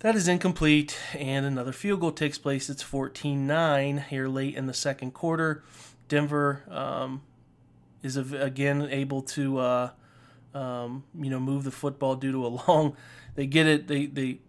that 0.00 0.16
is 0.16 0.28
incomplete, 0.28 0.98
and 1.14 1.46
another 1.46 1.72
field 1.72 2.00
goal 2.00 2.12
takes 2.12 2.38
place. 2.38 2.68
It's 2.68 2.82
14 2.82 3.46
9 3.46 4.04
here 4.10 4.28
late 4.28 4.54
in 4.54 4.66
the 4.66 4.74
second 4.74 5.12
quarter. 5.12 5.62
Denver 6.08 6.64
um, 6.68 7.22
is 8.02 8.16
again 8.16 8.88
able 8.90 9.22
to, 9.22 9.58
uh, 9.58 9.90
um, 10.54 11.04
you 11.18 11.30
know, 11.30 11.40
move 11.40 11.64
the 11.64 11.70
football 11.70 12.16
due 12.16 12.32
to 12.32 12.46
a 12.46 12.48
long. 12.68 12.96
They 13.34 13.46
get 13.46 13.66
it. 13.66 13.88
They 13.88 14.06
they 14.06 14.40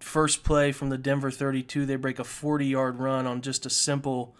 first 0.00 0.44
play 0.44 0.72
from 0.72 0.90
the 0.90 0.98
Denver 0.98 1.30
32, 1.30 1.86
they 1.86 1.96
break 1.96 2.18
a 2.18 2.24
40 2.24 2.66
yard 2.66 2.98
run 2.98 3.26
on 3.26 3.42
just 3.42 3.66
a 3.66 3.70
simple, 3.70 4.34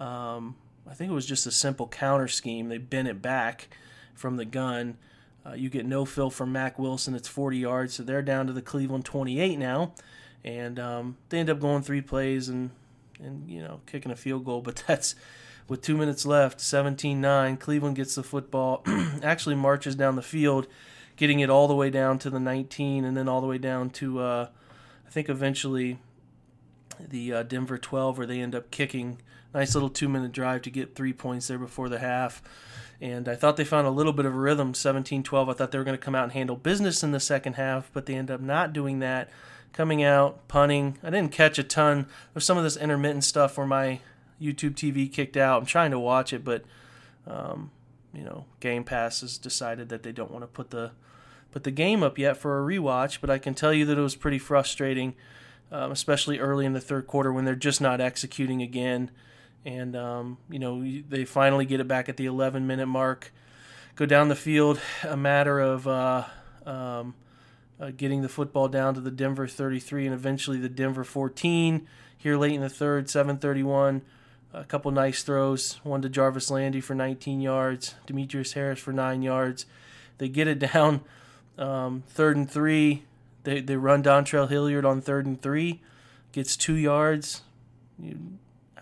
um, 0.00 0.56
I 0.88 0.94
think 0.94 1.10
it 1.10 1.14
was 1.14 1.26
just 1.26 1.46
a 1.46 1.50
simple 1.50 1.88
counter 1.88 2.28
scheme. 2.28 2.68
They 2.68 2.78
bent 2.78 3.08
it 3.08 3.22
back 3.22 3.68
from 4.14 4.36
the 4.36 4.44
gun. 4.44 4.96
Uh, 5.44 5.54
you 5.54 5.68
get 5.68 5.84
no 5.84 6.04
fill 6.04 6.30
from 6.30 6.52
Mack 6.52 6.78
Wilson. 6.78 7.14
It's 7.14 7.28
40 7.28 7.58
yards, 7.58 7.94
so 7.94 8.02
they're 8.02 8.22
down 8.22 8.46
to 8.46 8.52
the 8.52 8.62
Cleveland 8.62 9.04
28 9.04 9.58
now, 9.58 9.92
and 10.44 10.78
um, 10.78 11.16
they 11.28 11.38
end 11.38 11.50
up 11.50 11.60
going 11.60 11.82
three 11.82 12.00
plays 12.00 12.48
and 12.48 12.70
and 13.20 13.48
you 13.48 13.60
know 13.60 13.80
kicking 13.86 14.12
a 14.12 14.16
field 14.16 14.44
goal. 14.44 14.60
But 14.64 14.84
that's 14.86 15.14
with 15.68 15.82
two 15.82 15.96
minutes 15.96 16.26
left, 16.26 16.58
17-9. 16.58 17.58
Cleveland 17.58 17.96
gets 17.96 18.14
the 18.14 18.22
football, 18.22 18.84
actually 19.22 19.54
marches 19.54 19.94
down 19.94 20.16
the 20.16 20.22
field, 20.22 20.66
getting 21.16 21.40
it 21.40 21.50
all 21.50 21.68
the 21.68 21.74
way 21.74 21.88
down 21.90 22.18
to 22.20 22.30
the 22.30 22.40
19, 22.40 23.04
and 23.04 23.16
then 23.16 23.28
all 23.28 23.40
the 23.40 23.46
way 23.46 23.58
down 23.58 23.90
to 23.90 24.20
uh, 24.20 24.48
I 25.06 25.10
think 25.10 25.28
eventually 25.28 25.98
the 27.00 27.32
uh, 27.32 27.42
Denver 27.42 27.78
12, 27.78 28.18
where 28.18 28.26
they 28.26 28.40
end 28.40 28.54
up 28.54 28.70
kicking 28.70 29.18
nice 29.54 29.74
little 29.74 29.90
two 29.90 30.08
minute 30.08 30.32
drive 30.32 30.62
to 30.62 30.70
get 30.70 30.94
three 30.94 31.12
points 31.12 31.48
there 31.48 31.58
before 31.58 31.88
the 31.88 31.98
half. 31.98 32.42
And 33.00 33.28
I 33.28 33.34
thought 33.34 33.56
they 33.56 33.64
found 33.64 33.86
a 33.86 33.90
little 33.90 34.12
bit 34.12 34.26
of 34.26 34.34
a 34.34 34.38
rhythm, 34.38 34.74
17 34.74 35.22
12. 35.22 35.48
I 35.48 35.52
thought 35.52 35.72
they 35.72 35.78
were 35.78 35.84
going 35.84 35.98
to 35.98 36.04
come 36.04 36.14
out 36.14 36.24
and 36.24 36.32
handle 36.32 36.56
business 36.56 37.02
in 37.02 37.10
the 37.10 37.20
second 37.20 37.54
half, 37.54 37.90
but 37.92 38.06
they 38.06 38.14
end 38.14 38.30
up 38.30 38.40
not 38.40 38.72
doing 38.72 39.00
that. 39.00 39.28
Coming 39.72 40.02
out, 40.02 40.46
punting. 40.48 40.98
I 41.02 41.10
didn't 41.10 41.32
catch 41.32 41.58
a 41.58 41.64
ton. 41.64 42.06
There's 42.32 42.44
some 42.44 42.58
of 42.58 42.64
this 42.64 42.76
intermittent 42.76 43.24
stuff 43.24 43.56
where 43.56 43.66
my 43.66 44.00
YouTube 44.40 44.74
TV 44.74 45.10
kicked 45.10 45.36
out. 45.36 45.60
I'm 45.60 45.66
trying 45.66 45.90
to 45.92 45.98
watch 45.98 46.32
it, 46.32 46.44
but, 46.44 46.64
um, 47.26 47.70
you 48.12 48.22
know, 48.22 48.44
Game 48.60 48.84
Pass 48.84 49.22
has 49.22 49.38
decided 49.38 49.88
that 49.88 50.02
they 50.02 50.12
don't 50.12 50.30
want 50.30 50.42
to 50.42 50.48
put 50.48 50.70
the 50.70 50.92
put 51.52 51.64
the 51.64 51.70
game 51.70 52.02
up 52.02 52.18
yet 52.18 52.36
for 52.36 52.58
a 52.58 52.66
rewatch, 52.66 53.18
but 53.20 53.30
I 53.30 53.38
can 53.38 53.54
tell 53.54 53.74
you 53.74 53.84
that 53.84 53.98
it 53.98 54.00
was 54.00 54.16
pretty 54.16 54.38
frustrating, 54.38 55.14
um, 55.70 55.92
especially 55.92 56.38
early 56.38 56.64
in 56.64 56.72
the 56.72 56.80
third 56.80 57.06
quarter 57.06 57.32
when 57.32 57.44
they're 57.44 57.54
just 57.54 57.80
not 57.80 58.00
executing 58.00 58.62
again. 58.62 59.10
And, 59.64 59.94
um, 59.94 60.38
you 60.50 60.58
know, 60.58 60.82
they 61.08 61.24
finally 61.24 61.64
get 61.64 61.80
it 61.80 61.86
back 61.86 62.08
at 62.08 62.16
the 62.16 62.26
11 62.26 62.66
minute 62.66 62.86
mark, 62.86 63.32
go 63.94 64.06
down 64.06 64.28
the 64.28 64.36
field, 64.36 64.80
a 65.04 65.16
matter 65.16 65.60
of 65.60 65.86
uh, 65.86 66.24
um, 66.66 67.14
uh, 67.80 67.90
getting 67.96 68.22
the 68.22 68.28
football 68.28 68.68
down 68.68 68.94
to 68.94 69.00
the 69.00 69.10
Denver 69.10 69.46
33 69.46 70.06
and 70.06 70.14
eventually 70.14 70.58
the 70.58 70.68
Denver 70.68 71.04
14 71.04 71.86
here 72.16 72.36
late 72.36 72.54
in 72.54 72.60
the 72.60 72.68
third, 72.68 73.08
731. 73.08 74.02
A 74.54 74.64
couple 74.64 74.90
nice 74.90 75.22
throws, 75.22 75.80
one 75.82 76.02
to 76.02 76.08
Jarvis 76.08 76.50
Landry 76.50 76.80
for 76.80 76.94
19 76.94 77.40
yards, 77.40 77.94
Demetrius 78.06 78.52
Harris 78.52 78.78
for 78.78 78.92
9 78.92 79.22
yards. 79.22 79.64
They 80.18 80.28
get 80.28 80.46
it 80.46 80.58
down 80.72 81.02
um, 81.58 82.02
third 82.08 82.36
and 82.36 82.50
three, 82.50 83.04
they, 83.44 83.60
they 83.60 83.76
run 83.76 84.02
Dontrell 84.02 84.48
Hilliard 84.48 84.84
on 84.84 85.00
third 85.00 85.26
and 85.26 85.40
three, 85.40 85.80
gets 86.32 86.56
two 86.56 86.74
yards. 86.74 87.42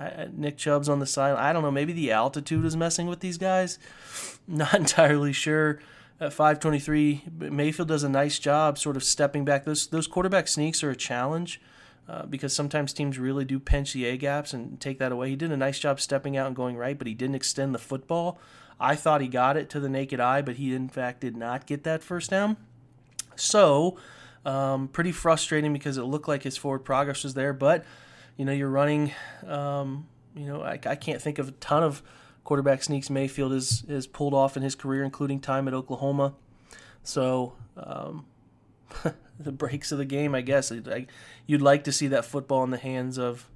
I, 0.00 0.28
Nick 0.32 0.56
Chubb's 0.56 0.88
on 0.88 0.98
the 0.98 1.06
side. 1.06 1.36
I 1.36 1.52
don't 1.52 1.62
know. 1.62 1.70
Maybe 1.70 1.92
the 1.92 2.10
altitude 2.10 2.64
is 2.64 2.76
messing 2.76 3.06
with 3.06 3.20
these 3.20 3.38
guys. 3.38 3.78
Not 4.48 4.74
entirely 4.74 5.32
sure. 5.32 5.80
At 6.18 6.32
523, 6.32 7.24
Mayfield 7.38 7.88
does 7.88 8.02
a 8.02 8.08
nice 8.08 8.38
job 8.38 8.78
sort 8.78 8.96
of 8.96 9.04
stepping 9.04 9.44
back. 9.44 9.64
Those 9.64 9.86
those 9.86 10.06
quarterback 10.06 10.48
sneaks 10.48 10.82
are 10.82 10.90
a 10.90 10.96
challenge 10.96 11.60
uh, 12.08 12.26
because 12.26 12.52
sometimes 12.52 12.92
teams 12.92 13.18
really 13.18 13.44
do 13.44 13.58
pinch 13.58 13.92
the 13.92 14.04
A 14.06 14.16
gaps 14.16 14.52
and 14.52 14.80
take 14.80 14.98
that 14.98 15.12
away. 15.12 15.30
He 15.30 15.36
did 15.36 15.52
a 15.52 15.56
nice 15.56 15.78
job 15.78 16.00
stepping 16.00 16.36
out 16.36 16.46
and 16.46 16.56
going 16.56 16.76
right, 16.76 16.98
but 16.98 17.06
he 17.06 17.14
didn't 17.14 17.36
extend 17.36 17.74
the 17.74 17.78
football. 17.78 18.38
I 18.78 18.96
thought 18.96 19.20
he 19.20 19.28
got 19.28 19.56
it 19.56 19.70
to 19.70 19.80
the 19.80 19.88
naked 19.88 20.20
eye, 20.20 20.42
but 20.42 20.56
he 20.56 20.74
in 20.74 20.88
fact 20.88 21.20
did 21.20 21.36
not 21.36 21.66
get 21.66 21.84
that 21.84 22.02
first 22.02 22.30
down. 22.30 22.56
So, 23.36 23.96
um, 24.44 24.88
pretty 24.88 25.12
frustrating 25.12 25.72
because 25.72 25.98
it 25.98 26.02
looked 26.02 26.28
like 26.28 26.42
his 26.42 26.56
forward 26.56 26.80
progress 26.80 27.24
was 27.24 27.34
there, 27.34 27.52
but 27.52 27.84
you 28.40 28.46
know 28.46 28.52
you're 28.52 28.70
running. 28.70 29.12
Um, 29.46 30.08
you 30.34 30.46
know 30.46 30.62
I, 30.62 30.78
I 30.86 30.96
can't 30.96 31.20
think 31.20 31.38
of 31.38 31.48
a 31.48 31.52
ton 31.52 31.82
of 31.82 32.02
quarterback 32.42 32.82
sneaks 32.82 33.10
Mayfield 33.10 33.52
has 33.52 33.84
has 33.86 34.06
pulled 34.06 34.32
off 34.32 34.56
in 34.56 34.62
his 34.62 34.74
career, 34.74 35.04
including 35.04 35.40
time 35.40 35.68
at 35.68 35.74
Oklahoma. 35.74 36.32
So. 37.02 37.52
Um, 37.76 38.24
the 39.38 39.52
breaks 39.52 39.92
of 39.92 39.98
the 39.98 40.04
game, 40.04 40.34
I 40.34 40.40
guess. 40.40 40.72
I, 40.72 41.06
you'd 41.46 41.62
like 41.62 41.84
to 41.84 41.92
see 41.92 42.08
that 42.08 42.24
football 42.24 42.64
in 42.64 42.70
the 42.70 42.76
hands 42.76 43.18
of 43.18 43.48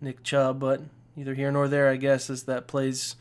Nick 0.00 0.22
Chubb, 0.22 0.60
but 0.60 0.80
either 1.16 1.34
here 1.34 1.50
nor 1.50 1.66
there, 1.66 1.90
I 1.90 1.96
guess, 1.96 2.30
as 2.30 2.44
that 2.44 2.66
plays 2.66 3.16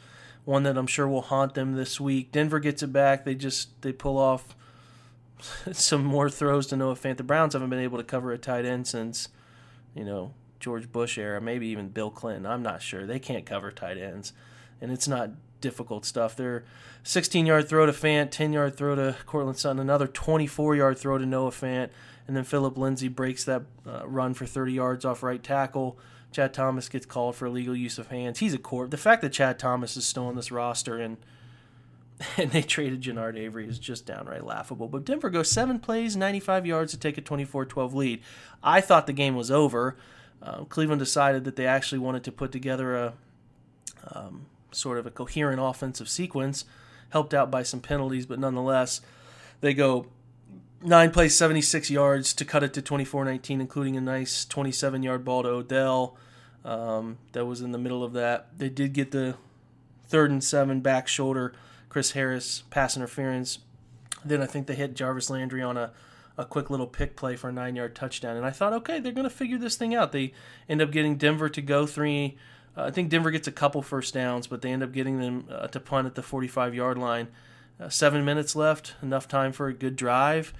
one 0.45 0.63
that 0.63 0.77
I'm 0.77 0.87
sure 0.87 1.07
will 1.07 1.23
haunt 1.23 1.55
them 1.55 1.73
this 1.73 1.99
week. 1.99 2.31
Denver 2.31 2.59
gets 2.59 2.83
it 2.83 2.93
back. 2.93 3.25
They 3.25 3.35
just 3.35 3.81
they 3.81 3.91
pull 3.91 4.17
off 4.17 4.55
some 5.71 6.05
more 6.05 6.29
throws 6.29 6.67
to 6.67 6.77
Noah 6.77 6.95
Fant. 6.95 7.17
The 7.17 7.23
Browns 7.23 7.53
haven't 7.53 7.69
been 7.69 7.79
able 7.79 7.97
to 7.97 8.03
cover 8.03 8.31
a 8.31 8.37
tight 8.37 8.65
end 8.65 8.87
since, 8.87 9.29
you 9.95 10.05
know, 10.05 10.33
George 10.63 10.91
Bush 10.91 11.17
era, 11.17 11.41
maybe 11.41 11.67
even 11.67 11.89
Bill 11.89 12.09
Clinton. 12.09 12.45
I'm 12.45 12.63
not 12.63 12.81
sure. 12.81 13.05
They 13.05 13.19
can't 13.19 13.45
cover 13.45 13.69
tight 13.69 13.97
ends, 13.97 14.31
and 14.79 14.91
it's 14.91 15.07
not 15.07 15.31
difficult 15.59 16.05
stuff. 16.05 16.35
They're 16.35 16.63
16 17.03 17.45
yard 17.45 17.67
throw 17.67 17.85
to 17.85 17.91
Fant, 17.91 18.31
10 18.31 18.53
yard 18.53 18.77
throw 18.77 18.95
to 18.95 19.17
Courtland 19.25 19.57
Sutton, 19.57 19.79
another 19.79 20.07
24 20.07 20.75
yard 20.77 20.97
throw 20.97 21.17
to 21.17 21.25
Noah 21.25 21.51
Fant, 21.51 21.89
and 22.27 22.37
then 22.37 22.45
Phillip 22.45 22.77
Lindsay 22.77 23.09
breaks 23.09 23.43
that 23.43 23.63
uh, 23.85 24.07
run 24.07 24.33
for 24.33 24.45
30 24.45 24.71
yards 24.71 25.03
off 25.03 25.21
right 25.21 25.43
tackle. 25.43 25.99
Chad 26.31 26.53
Thomas 26.53 26.89
gets 26.89 27.05
called 27.05 27.35
for 27.35 27.45
illegal 27.45 27.75
use 27.75 27.99
of 27.99 28.07
hands. 28.07 28.39
He's 28.39 28.53
a 28.53 28.57
corp. 28.57 28.89
The 28.89 28.97
fact 28.97 29.21
that 29.21 29.33
Chad 29.33 29.59
Thomas 29.59 29.97
is 29.97 30.05
still 30.05 30.25
on 30.25 30.35
this 30.35 30.51
roster 30.51 30.97
and 30.97 31.17
and 32.37 32.51
they 32.51 32.61
traded 32.61 33.01
Genard 33.01 33.37
Avery 33.37 33.67
is 33.67 33.79
just 33.79 34.05
downright 34.05 34.45
laughable. 34.45 34.87
But 34.87 35.05
Denver 35.05 35.29
goes 35.29 35.51
seven 35.51 35.79
plays, 35.79 36.15
95 36.15 36.65
yards 36.65 36.91
to 36.93 36.99
take 36.99 37.17
a 37.17 37.21
24-12 37.21 37.93
lead. 37.93 38.21
I 38.63 38.81
thought 38.81 39.07
the 39.07 39.13
game 39.13 39.35
was 39.35 39.51
over. 39.51 39.95
Um, 40.43 40.65
Cleveland 40.65 40.99
decided 40.99 41.45
that 41.45 41.55
they 41.55 41.65
actually 41.65 41.99
wanted 41.99 42.23
to 42.25 42.31
put 42.31 42.51
together 42.51 42.95
a 42.95 43.13
um, 44.11 44.45
sort 44.71 44.97
of 44.97 45.05
a 45.05 45.11
coherent 45.11 45.61
offensive 45.61 46.09
sequence, 46.09 46.65
helped 47.09 47.33
out 47.33 47.49
by 47.49 47.63
some 47.63 47.79
penalties, 47.79 48.25
but 48.25 48.39
nonetheless, 48.39 49.01
they 49.61 49.73
go 49.73 50.07
nine 50.81 51.11
plays, 51.11 51.35
76 51.35 51.89
yards 51.89 52.33
to 52.33 52.45
cut 52.45 52.63
it 52.63 52.73
to 52.73 52.81
24-19, 52.81 53.61
including 53.61 53.95
a 53.95 54.01
nice 54.01 54.45
27-yard 54.45 55.23
ball 55.23 55.43
to 55.43 55.49
Odell. 55.49 56.17
Um, 56.65 57.17
that 57.33 57.45
was 57.45 57.61
in 57.61 57.71
the 57.71 57.77
middle 57.77 58.03
of 58.03 58.13
that. 58.13 58.57
They 58.57 58.69
did 58.69 58.93
get 58.93 59.11
the 59.11 59.35
third 60.07 60.31
and 60.31 60.43
seven 60.43 60.79
back 60.79 61.07
shoulder 61.07 61.53
Chris 61.89 62.11
Harris 62.11 62.63
pass 62.69 62.95
interference. 62.95 63.59
Then 64.23 64.41
I 64.41 64.45
think 64.45 64.67
they 64.67 64.75
hit 64.75 64.95
Jarvis 64.95 65.29
Landry 65.29 65.61
on 65.61 65.77
a, 65.77 65.91
a 66.37 66.45
quick 66.45 66.69
little 66.69 66.87
pick 66.87 67.15
play 67.15 67.35
for 67.35 67.49
a 67.49 67.53
nine 67.53 67.75
yard 67.75 67.95
touchdown. 67.95 68.37
And 68.37 68.45
I 68.45 68.51
thought, 68.51 68.73
okay, 68.73 68.99
they're 68.99 69.11
going 69.11 69.23
to 69.23 69.29
figure 69.29 69.57
this 69.57 69.75
thing 69.75 69.93
out. 69.93 70.11
They 70.11 70.33
end 70.67 70.81
up 70.81 70.91
getting 70.91 71.17
Denver 71.17 71.49
to 71.49 71.61
go 71.61 71.85
three. 71.85 72.37
Uh, 72.75 72.85
I 72.85 72.91
think 72.91 73.09
Denver 73.09 73.31
gets 73.31 73.47
a 73.47 73.51
couple 73.51 73.81
first 73.81 74.13
downs, 74.13 74.47
but 74.47 74.61
they 74.61 74.71
end 74.71 74.83
up 74.83 74.91
getting 74.91 75.19
them 75.19 75.47
uh, 75.51 75.67
to 75.67 75.79
punt 75.79 76.07
at 76.07 76.15
the 76.15 76.23
45 76.23 76.73
yard 76.73 76.97
line. 76.97 77.27
Uh, 77.79 77.89
seven 77.89 78.23
minutes 78.23 78.55
left, 78.55 78.95
enough 79.01 79.27
time 79.27 79.51
for 79.51 79.67
a 79.67 79.73
good 79.73 79.95
drive. 79.95 80.53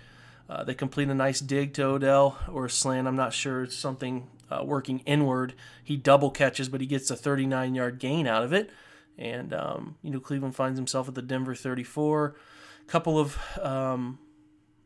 Uh, 0.49 0.63
they 0.63 0.73
complete 0.73 1.09
a 1.09 1.13
nice 1.13 1.39
dig 1.39 1.73
to 1.73 1.83
Odell 1.83 2.37
or 2.51 2.65
a 2.65 2.69
slant. 2.69 3.07
I'm 3.07 3.15
not 3.15 3.33
sure. 3.33 3.63
It's 3.63 3.75
something 3.75 4.27
uh, 4.51 4.63
working 4.63 4.99
inward. 5.05 5.53
He 5.83 5.95
double 5.95 6.29
catches, 6.29 6.69
but 6.69 6.81
he 6.81 6.87
gets 6.87 7.09
a 7.09 7.15
39 7.15 7.75
yard 7.75 7.99
gain 7.99 8.27
out 8.27 8.43
of 8.43 8.53
it. 8.53 8.69
And, 9.17 9.53
um, 9.53 9.95
you 10.01 10.11
know, 10.11 10.19
Cleveland 10.19 10.55
finds 10.55 10.77
himself 10.77 11.07
at 11.07 11.15
the 11.15 11.21
Denver 11.21 11.55
34. 11.55 12.35
A 12.81 12.89
couple 12.89 13.17
of, 13.17 13.37
um, 13.59 14.19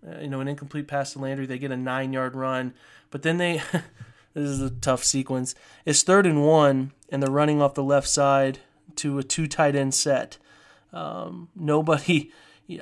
uh, 0.05 0.19
you 0.19 0.27
know, 0.27 0.41
an 0.41 0.47
incomplete 0.47 0.87
pass 0.87 1.13
to 1.13 1.19
Landry. 1.19 1.45
They 1.45 1.57
get 1.57 1.71
a 1.71 1.77
nine 1.77 2.13
yard 2.13 2.35
run. 2.35 2.73
But 3.09 3.23
then 3.23 3.37
they, 3.37 3.61
this 4.33 4.49
is 4.49 4.61
a 4.61 4.69
tough 4.69 5.03
sequence. 5.03 5.55
It's 5.85 6.03
third 6.03 6.25
and 6.25 6.45
one, 6.45 6.91
and 7.09 7.21
they're 7.21 7.31
running 7.31 7.61
off 7.61 7.73
the 7.73 7.83
left 7.83 8.07
side 8.07 8.59
to 8.97 9.17
a 9.17 9.23
two 9.23 9.47
tight 9.47 9.75
end 9.75 9.93
set. 9.93 10.37
Um, 10.93 11.49
nobody, 11.55 12.31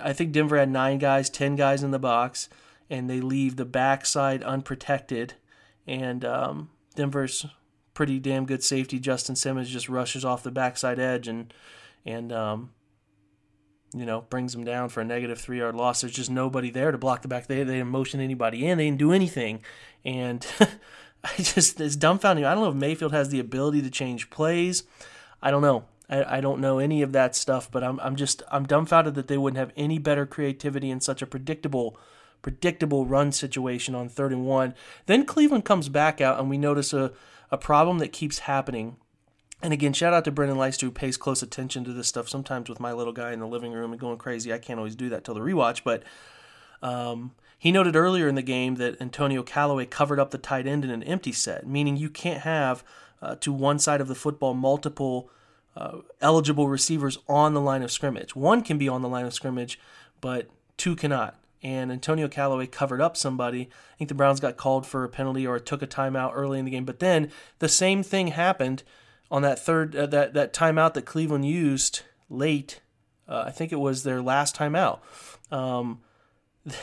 I 0.01 0.13
think 0.13 0.31
Denver 0.31 0.57
had 0.57 0.69
nine 0.69 0.97
guys, 0.97 1.29
10 1.29 1.55
guys 1.55 1.83
in 1.83 1.91
the 1.91 1.99
box, 1.99 2.49
and 2.89 3.09
they 3.09 3.19
leave 3.21 3.55
the 3.55 3.65
backside 3.65 4.43
unprotected. 4.43 5.33
And 5.87 6.23
um, 6.23 6.69
Denver's 6.95 7.45
pretty 7.93 8.19
damn 8.19 8.45
good 8.45 8.63
safety. 8.63 8.99
Justin 8.99 9.35
Simmons 9.35 9.69
just 9.69 9.89
rushes 9.89 10.23
off 10.23 10.43
the 10.43 10.51
backside 10.51 10.99
edge 10.99 11.27
and 11.27 11.51
and 12.05 12.31
um, 12.31 12.69
you 13.95 14.05
know 14.05 14.21
brings 14.29 14.53
them 14.53 14.63
down 14.63 14.89
for 14.89 15.01
a 15.01 15.05
negative 15.05 15.39
three 15.39 15.59
yard 15.59 15.75
loss. 15.75 16.01
There's 16.01 16.13
just 16.13 16.29
nobody 16.29 16.69
there 16.69 16.91
to 16.91 16.97
block 16.97 17.21
the 17.21 17.27
back. 17.27 17.47
They 17.47 17.63
they 17.63 17.77
didn't 17.77 17.87
motion 17.87 18.19
anybody 18.19 18.65
in. 18.65 18.77
They 18.77 18.85
didn't 18.85 18.99
do 18.99 19.11
anything, 19.11 19.61
and 20.03 20.45
I 21.23 21.35
just 21.37 21.79
it's 21.79 21.95
dumbfounding. 21.95 22.45
I 22.45 22.53
don't 22.53 22.63
know 22.63 22.69
if 22.69 22.75
Mayfield 22.75 23.13
has 23.13 23.29
the 23.29 23.39
ability 23.39 23.81
to 23.81 23.89
change 23.89 24.29
plays. 24.29 24.83
I 25.41 25.51
don't 25.51 25.61
know. 25.61 25.85
I, 26.09 26.37
I 26.37 26.41
don't 26.41 26.61
know 26.61 26.79
any 26.79 27.01
of 27.01 27.13
that 27.13 27.35
stuff, 27.35 27.71
but 27.71 27.83
I'm 27.83 27.99
I'm 28.01 28.15
just 28.15 28.43
I'm 28.51 28.65
dumbfounded 28.65 29.15
that 29.15 29.27
they 29.27 29.37
wouldn't 29.37 29.57
have 29.57 29.71
any 29.75 29.97
better 29.97 30.25
creativity 30.25 30.89
in 30.89 30.99
such 31.01 31.21
a 31.21 31.27
predictable 31.27 31.97
predictable 32.41 33.05
run 33.05 33.31
situation 33.31 33.95
on 33.95 34.09
third 34.09 34.31
and 34.31 34.45
one. 34.45 34.75
Then 35.07 35.25
Cleveland 35.25 35.65
comes 35.65 35.89
back 35.89 36.21
out 36.21 36.39
and 36.39 36.49
we 36.49 36.57
notice 36.57 36.93
a 36.93 37.13
a 37.51 37.57
problem 37.57 37.99
that 37.99 38.11
keeps 38.11 38.39
happening. 38.39 38.97
And 39.61 39.73
again, 39.73 39.93
shout 39.93 40.13
out 40.13 40.25
to 40.25 40.31
Brendan 40.31 40.57
Leister 40.57 40.85
who 40.85 40.91
pays 40.91 41.17
close 41.17 41.41
attention 41.41 41.83
to 41.85 41.93
this 41.93 42.07
stuff. 42.07 42.29
Sometimes 42.29 42.69
with 42.69 42.79
my 42.79 42.93
little 42.93 43.13
guy 43.13 43.31
in 43.31 43.39
the 43.39 43.47
living 43.47 43.71
room 43.71 43.91
and 43.91 43.99
going 43.99 44.17
crazy, 44.17 44.53
I 44.53 44.57
can't 44.57 44.79
always 44.79 44.95
do 44.95 45.09
that 45.09 45.23
till 45.23 45.33
the 45.33 45.39
rewatch. 45.39 45.81
But 45.83 46.03
um, 46.81 47.31
he 47.57 47.71
noted 47.71 47.95
earlier 47.95 48.27
in 48.27 48.35
the 48.35 48.41
game 48.41 48.75
that 48.75 49.01
Antonio 49.01 49.43
Callaway 49.43 49.85
covered 49.85 50.19
up 50.19 50.31
the 50.31 50.37
tight 50.37 50.67
end 50.67 50.83
in 50.83 50.91
an 50.91 51.03
empty 51.03 51.31
set, 51.31 51.65
meaning 51.65 51.97
you 51.97 52.09
can't 52.09 52.41
have 52.41 52.83
uh, 53.21 53.35
to 53.35 53.51
one 53.51 53.79
side 53.79 54.01
of 54.01 54.07
the 54.07 54.15
football 54.15 54.53
multiple 54.53 55.29
uh, 55.75 55.99
eligible 56.21 56.67
receivers 56.67 57.17
on 57.27 57.53
the 57.53 57.61
line 57.61 57.81
of 57.81 57.91
scrimmage. 57.91 58.35
One 58.35 58.61
can 58.61 58.77
be 58.77 58.87
on 58.87 59.01
the 59.01 59.09
line 59.09 59.25
of 59.25 59.33
scrimmage, 59.33 59.79
but 60.21 60.49
two 60.77 60.95
cannot 60.95 61.39
and 61.65 61.91
Antonio 61.91 62.27
Callaway 62.27 62.67
covered 62.67 63.01
up 63.01 63.17
somebody. 63.17 63.69
I 63.93 63.97
think 63.97 64.09
the 64.09 64.13
Browns 64.13 64.39
got 64.39 64.55
called 64.55 64.85
for 64.85 65.03
a 65.03 65.09
penalty 65.09 65.47
or 65.47 65.57
took 65.57 65.81
a 65.81 65.87
timeout 65.87 66.31
early 66.35 66.59
in 66.59 66.65
the 66.65 66.69
game. 66.69 66.85
But 66.85 66.99
then 66.99 67.31
the 67.57 67.67
same 67.67 68.03
thing 68.03 68.27
happened 68.27 68.83
on 69.31 69.41
that 69.41 69.59
third 69.59 69.95
uh, 69.95 70.05
that 70.07 70.33
that 70.33 70.53
timeout 70.53 70.93
that 70.93 71.05
Cleveland 71.05 71.45
used 71.45 72.01
late. 72.29 72.81
Uh, 73.27 73.45
I 73.47 73.51
think 73.51 73.71
it 73.71 73.79
was 73.79 74.03
their 74.03 74.21
last 74.21 74.55
timeout. 74.55 74.99
Um, 75.51 76.01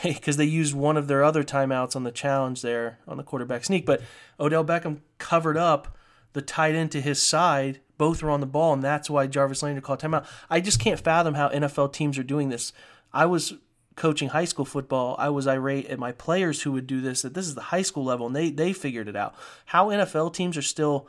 because 0.03 0.37
they, 0.37 0.45
they, 0.45 0.51
used 0.51 0.73
one 0.73 0.95
of 0.95 1.07
their 1.07 1.23
other 1.23 1.43
timeouts 1.43 1.95
on 1.95 2.03
the 2.03 2.11
challenge 2.11 2.61
there 2.61 2.99
on 3.07 3.17
the 3.17 3.23
quarterback 3.23 3.65
sneak. 3.65 3.85
But 3.85 4.01
Odell 4.39 4.63
Beckham 4.63 4.99
covered 5.17 5.57
up 5.57 5.97
the 6.31 6.41
tight 6.41 6.75
end 6.75 6.91
to 6.91 7.01
his 7.01 7.21
side. 7.21 7.81
Both 7.97 8.23
were 8.23 8.31
on 8.31 8.39
the 8.39 8.45
ball, 8.45 8.73
and 8.73 8.83
that's 8.83 9.09
why 9.09 9.27
Jarvis 9.27 9.61
Landry 9.61 9.81
called 9.81 9.99
timeout. 9.99 10.25
I 10.49 10.61
just 10.61 10.79
can't 10.79 10.99
fathom 10.99 11.35
how 11.35 11.49
NFL 11.49 11.93
teams 11.93 12.17
are 12.17 12.23
doing 12.23 12.49
this. 12.49 12.73
I 13.13 13.25
was 13.25 13.53
coaching 13.95 14.29
high 14.29 14.45
school 14.45 14.65
football, 14.65 15.15
I 15.19 15.29
was 15.29 15.47
irate 15.47 15.87
at 15.87 15.99
my 15.99 16.11
players 16.11 16.63
who 16.63 16.71
would 16.71 16.87
do 16.87 17.01
this. 17.01 17.21
That 17.21 17.33
this 17.33 17.45
is 17.45 17.55
the 17.55 17.61
high 17.61 17.81
school 17.81 18.03
level, 18.03 18.27
and 18.27 18.35
they 18.35 18.49
they 18.49 18.73
figured 18.73 19.07
it 19.07 19.15
out. 19.15 19.35
How 19.65 19.89
NFL 19.89 20.33
teams 20.33 20.57
are 20.57 20.63
still 20.63 21.07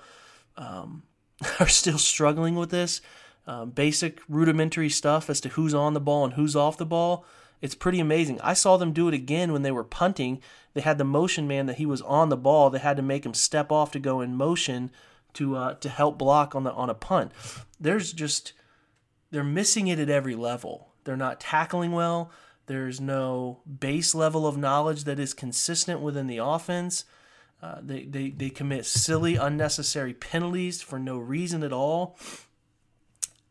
um, 0.57 1.03
are 1.61 1.69
still 1.69 1.99
struggling 1.99 2.55
with 2.55 2.71
this 2.71 3.01
um, 3.47 3.71
basic 3.71 4.21
rudimentary 4.29 4.89
stuff 4.89 5.29
as 5.29 5.41
to 5.43 5.51
who's 5.51 5.75
on 5.75 5.95
the 5.95 6.01
ball 6.01 6.25
and 6.25 6.35
who's 6.35 6.57
off 6.57 6.79
the 6.79 6.87
ball. 6.87 7.25
It's 7.61 7.75
pretty 7.75 8.01
amazing. 8.01 8.41
I 8.43 8.55
saw 8.55 8.77
them 8.77 8.93
do 8.93 9.09
it 9.09 9.15
again 9.15 9.53
when 9.53 9.63
they 9.63 9.71
were 9.71 9.85
punting. 9.85 10.41
They 10.75 10.81
had 10.81 10.99
the 10.99 11.05
motion 11.05 11.47
man 11.47 11.67
that 11.67 11.77
he 11.77 11.87
was 11.87 12.03
on 12.03 12.29
the 12.29 12.37
ball. 12.37 12.71
They 12.71 12.79
had 12.79 12.97
to 12.97 13.03
make 13.03 13.25
him 13.25 13.35
step 13.35 13.71
off 13.71 13.91
to 13.93 13.99
go 13.99 14.21
in 14.21 14.35
motion 14.35 14.91
to 15.35 15.57
uh, 15.57 15.75
to 15.75 15.89
help 15.89 16.19
block 16.19 16.55
on 16.55 16.65
the 16.65 16.73
on 16.73 16.91
a 16.91 16.95
punt. 16.95 17.33
There's 17.81 18.13
just 18.13 18.53
they're 19.31 19.45
missing 19.45 19.89
it 19.89 19.99
at 19.99 20.11
every 20.11 20.35
level. 20.35 20.89
They're 21.05 21.17
not 21.17 21.41
tackling 21.41 21.93
well. 21.93 22.31
There's 22.67 23.01
no 23.01 23.61
base 23.81 24.15
level 24.15 24.47
of 24.47 24.57
knowledge 24.57 25.05
that 25.05 25.19
is 25.19 25.35
consistent 25.35 26.01
within 26.01 26.27
the 26.27 26.39
offense. 26.39 27.05
Uh, 27.65 27.79
they, 27.81 28.05
they, 28.05 28.29
they 28.29 28.51
commit 28.51 28.85
silly, 28.85 29.37
unnecessary 29.37 30.13
penalties 30.13 30.83
for 30.83 30.99
no 30.99 31.17
reason 31.17 31.63
at 31.63 31.73
all. 31.73 32.19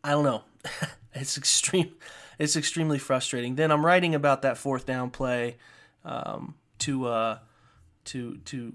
I 0.03 0.11
don't 0.11 0.23
know. 0.23 0.43
it's 1.15 1.35
extreme. 1.35 1.95
It's 2.37 2.55
extremely 2.55 2.99
frustrating. 2.99 3.55
Then 3.55 3.71
I'm 3.71 3.83
writing 3.83 4.13
about 4.13 4.43
that 4.43 4.59
fourth 4.59 4.85
down 4.85 5.09
play 5.09 5.57
um, 6.05 6.53
to 6.79 7.07
uh, 7.07 7.37
to 8.05 8.37
to 8.37 8.73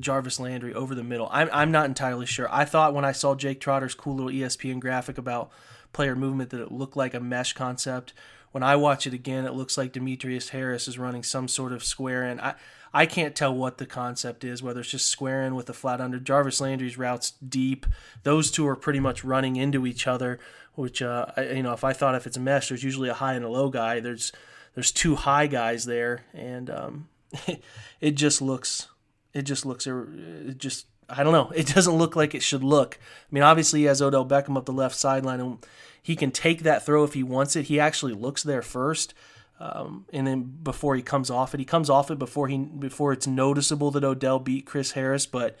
Jarvis 0.00 0.40
Landry 0.40 0.72
over 0.72 0.94
the 0.94 1.04
middle. 1.04 1.28
I'm 1.30 1.50
I'm 1.52 1.70
not 1.70 1.84
entirely 1.84 2.24
sure. 2.24 2.48
I 2.50 2.64
thought 2.64 2.94
when 2.94 3.04
I 3.04 3.12
saw 3.12 3.34
Jake 3.34 3.60
Trotter's 3.60 3.94
cool 3.94 4.14
little 4.14 4.32
ESPN 4.32 4.80
graphic 4.80 5.18
about 5.18 5.50
player 5.92 6.16
movement 6.16 6.48
that 6.50 6.60
it 6.62 6.72
looked 6.72 6.96
like 6.96 7.12
a 7.12 7.20
mesh 7.20 7.52
concept 7.52 8.14
when 8.52 8.62
I 8.62 8.76
watch 8.76 9.06
it 9.06 9.14
again, 9.14 9.44
it 9.44 9.54
looks 9.54 9.76
like 9.76 9.92
Demetrius 9.92 10.50
Harris 10.50 10.88
is 10.88 10.98
running 10.98 11.22
some 11.22 11.48
sort 11.48 11.72
of 11.72 11.84
square 11.84 12.24
in. 12.24 12.40
I 12.40 12.54
I 12.92 13.06
can't 13.06 13.34
tell 13.34 13.54
what 13.54 13.78
the 13.78 13.86
concept 13.86 14.44
is, 14.44 14.62
whether 14.62 14.80
it's 14.80 14.90
just 14.90 15.10
square 15.10 15.42
in 15.42 15.54
with 15.54 15.68
a 15.68 15.74
flat 15.74 16.00
under. 16.00 16.18
Jarvis 16.18 16.60
Landry's 16.60 16.96
routes 16.96 17.32
deep. 17.32 17.86
Those 18.22 18.50
two 18.50 18.66
are 18.66 18.76
pretty 18.76 19.00
much 19.00 19.24
running 19.24 19.56
into 19.56 19.86
each 19.86 20.06
other. 20.06 20.38
Which 20.74 21.02
uh, 21.02 21.26
you 21.38 21.62
know, 21.62 21.72
if 21.72 21.84
I 21.84 21.92
thought 21.92 22.14
if 22.14 22.26
it's 22.26 22.36
a 22.36 22.40
mesh, 22.40 22.68
there's 22.68 22.84
usually 22.84 23.08
a 23.08 23.14
high 23.14 23.34
and 23.34 23.44
a 23.44 23.48
low 23.48 23.68
guy. 23.68 24.00
There's 24.00 24.32
there's 24.74 24.92
two 24.92 25.16
high 25.16 25.48
guys 25.48 25.84
there, 25.86 26.24
and 26.32 26.70
um, 26.70 27.08
it 28.00 28.12
just 28.12 28.40
looks 28.40 28.88
it 29.34 29.42
just 29.42 29.66
looks 29.66 29.86
it 29.86 30.58
just 30.58 30.86
I 31.08 31.24
don't 31.24 31.32
know. 31.32 31.50
It 31.54 31.66
doesn't 31.66 31.94
look 31.94 32.16
like 32.16 32.34
it 32.34 32.42
should 32.42 32.62
look. 32.62 32.98
I 33.00 33.34
mean, 33.34 33.42
obviously 33.42 33.80
he 33.80 33.86
has 33.86 34.00
Odell 34.00 34.26
Beckham 34.26 34.56
up 34.56 34.66
the 34.66 34.72
left 34.72 34.94
sideline, 34.94 35.40
and 35.40 35.58
he 36.02 36.16
can 36.16 36.30
take 36.30 36.62
that 36.62 36.84
throw 36.84 37.04
if 37.04 37.14
he 37.14 37.22
wants 37.22 37.56
it. 37.56 37.66
He 37.66 37.78
actually 37.78 38.14
looks 38.14 38.42
there 38.42 38.62
first, 38.62 39.14
um, 39.60 40.06
and 40.12 40.26
then 40.26 40.42
before 40.62 40.94
he 40.94 41.02
comes 41.02 41.30
off 41.30 41.54
it, 41.54 41.60
he 41.60 41.66
comes 41.66 41.90
off 41.90 42.10
it 42.10 42.18
before 42.18 42.48
he 42.48 42.58
before 42.58 43.12
it's 43.12 43.26
noticeable 43.26 43.90
that 43.92 44.04
Odell 44.04 44.38
beat 44.38 44.66
Chris 44.66 44.92
Harris. 44.92 45.26
But 45.26 45.58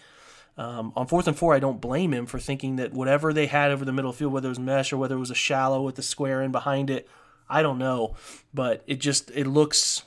um, 0.56 0.92
on 0.96 1.06
fourth 1.06 1.28
and 1.28 1.36
four, 1.36 1.54
I 1.54 1.58
don't 1.58 1.80
blame 1.80 2.12
him 2.12 2.26
for 2.26 2.38
thinking 2.38 2.76
that 2.76 2.92
whatever 2.92 3.32
they 3.32 3.46
had 3.46 3.70
over 3.70 3.84
the 3.84 3.92
middle 3.92 4.12
field, 4.12 4.32
whether 4.32 4.48
it 4.48 4.50
was 4.50 4.58
mesh 4.58 4.92
or 4.92 4.96
whether 4.96 5.16
it 5.16 5.20
was 5.20 5.30
a 5.30 5.36
shallow 5.36 5.82
with 5.82 5.96
the 5.96 6.02
square 6.02 6.42
in 6.42 6.52
behind 6.52 6.90
it, 6.90 7.08
I 7.48 7.62
don't 7.62 7.78
know. 7.78 8.14
But 8.54 8.82
it 8.86 9.00
just 9.00 9.30
it 9.32 9.46
looks 9.46 10.02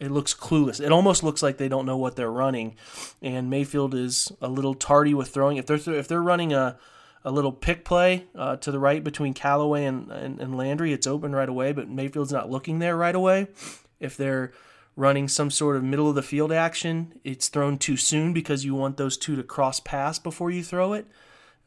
it 0.00 0.10
looks 0.10 0.32
clueless. 0.32 0.80
It 0.80 0.92
almost 0.92 1.24
looks 1.24 1.42
like 1.42 1.56
they 1.56 1.68
don't 1.68 1.86
know 1.86 1.96
what 1.96 2.16
they're 2.16 2.30
running, 2.30 2.76
and 3.20 3.50
Mayfield 3.50 3.94
is 3.94 4.30
a 4.40 4.48
little 4.48 4.74
tardy 4.74 5.14
with 5.14 5.28
throwing. 5.28 5.56
If 5.56 5.66
they're 5.66 5.94
if 5.94 6.06
they're 6.06 6.22
running 6.22 6.52
a 6.52 6.78
a 7.24 7.30
little 7.30 7.52
pick 7.52 7.84
play 7.84 8.26
uh, 8.34 8.56
to 8.56 8.70
the 8.70 8.78
right 8.78 9.02
between 9.02 9.34
Callaway 9.34 9.84
and, 9.84 10.10
and, 10.10 10.40
and 10.40 10.56
Landry. 10.56 10.92
It's 10.92 11.06
open 11.06 11.34
right 11.34 11.48
away, 11.48 11.72
but 11.72 11.88
Mayfield's 11.88 12.32
not 12.32 12.50
looking 12.50 12.78
there 12.78 12.96
right 12.96 13.14
away. 13.14 13.48
If 14.00 14.16
they're 14.16 14.52
running 14.96 15.28
some 15.28 15.50
sort 15.50 15.76
of 15.76 15.84
middle 15.84 16.08
of 16.08 16.14
the 16.14 16.22
field 16.22 16.52
action, 16.52 17.20
it's 17.24 17.48
thrown 17.48 17.78
too 17.78 17.96
soon 17.96 18.32
because 18.32 18.64
you 18.64 18.74
want 18.74 18.96
those 18.96 19.16
two 19.16 19.36
to 19.36 19.42
cross 19.42 19.80
pass 19.80 20.18
before 20.18 20.50
you 20.50 20.62
throw 20.62 20.92
it. 20.92 21.06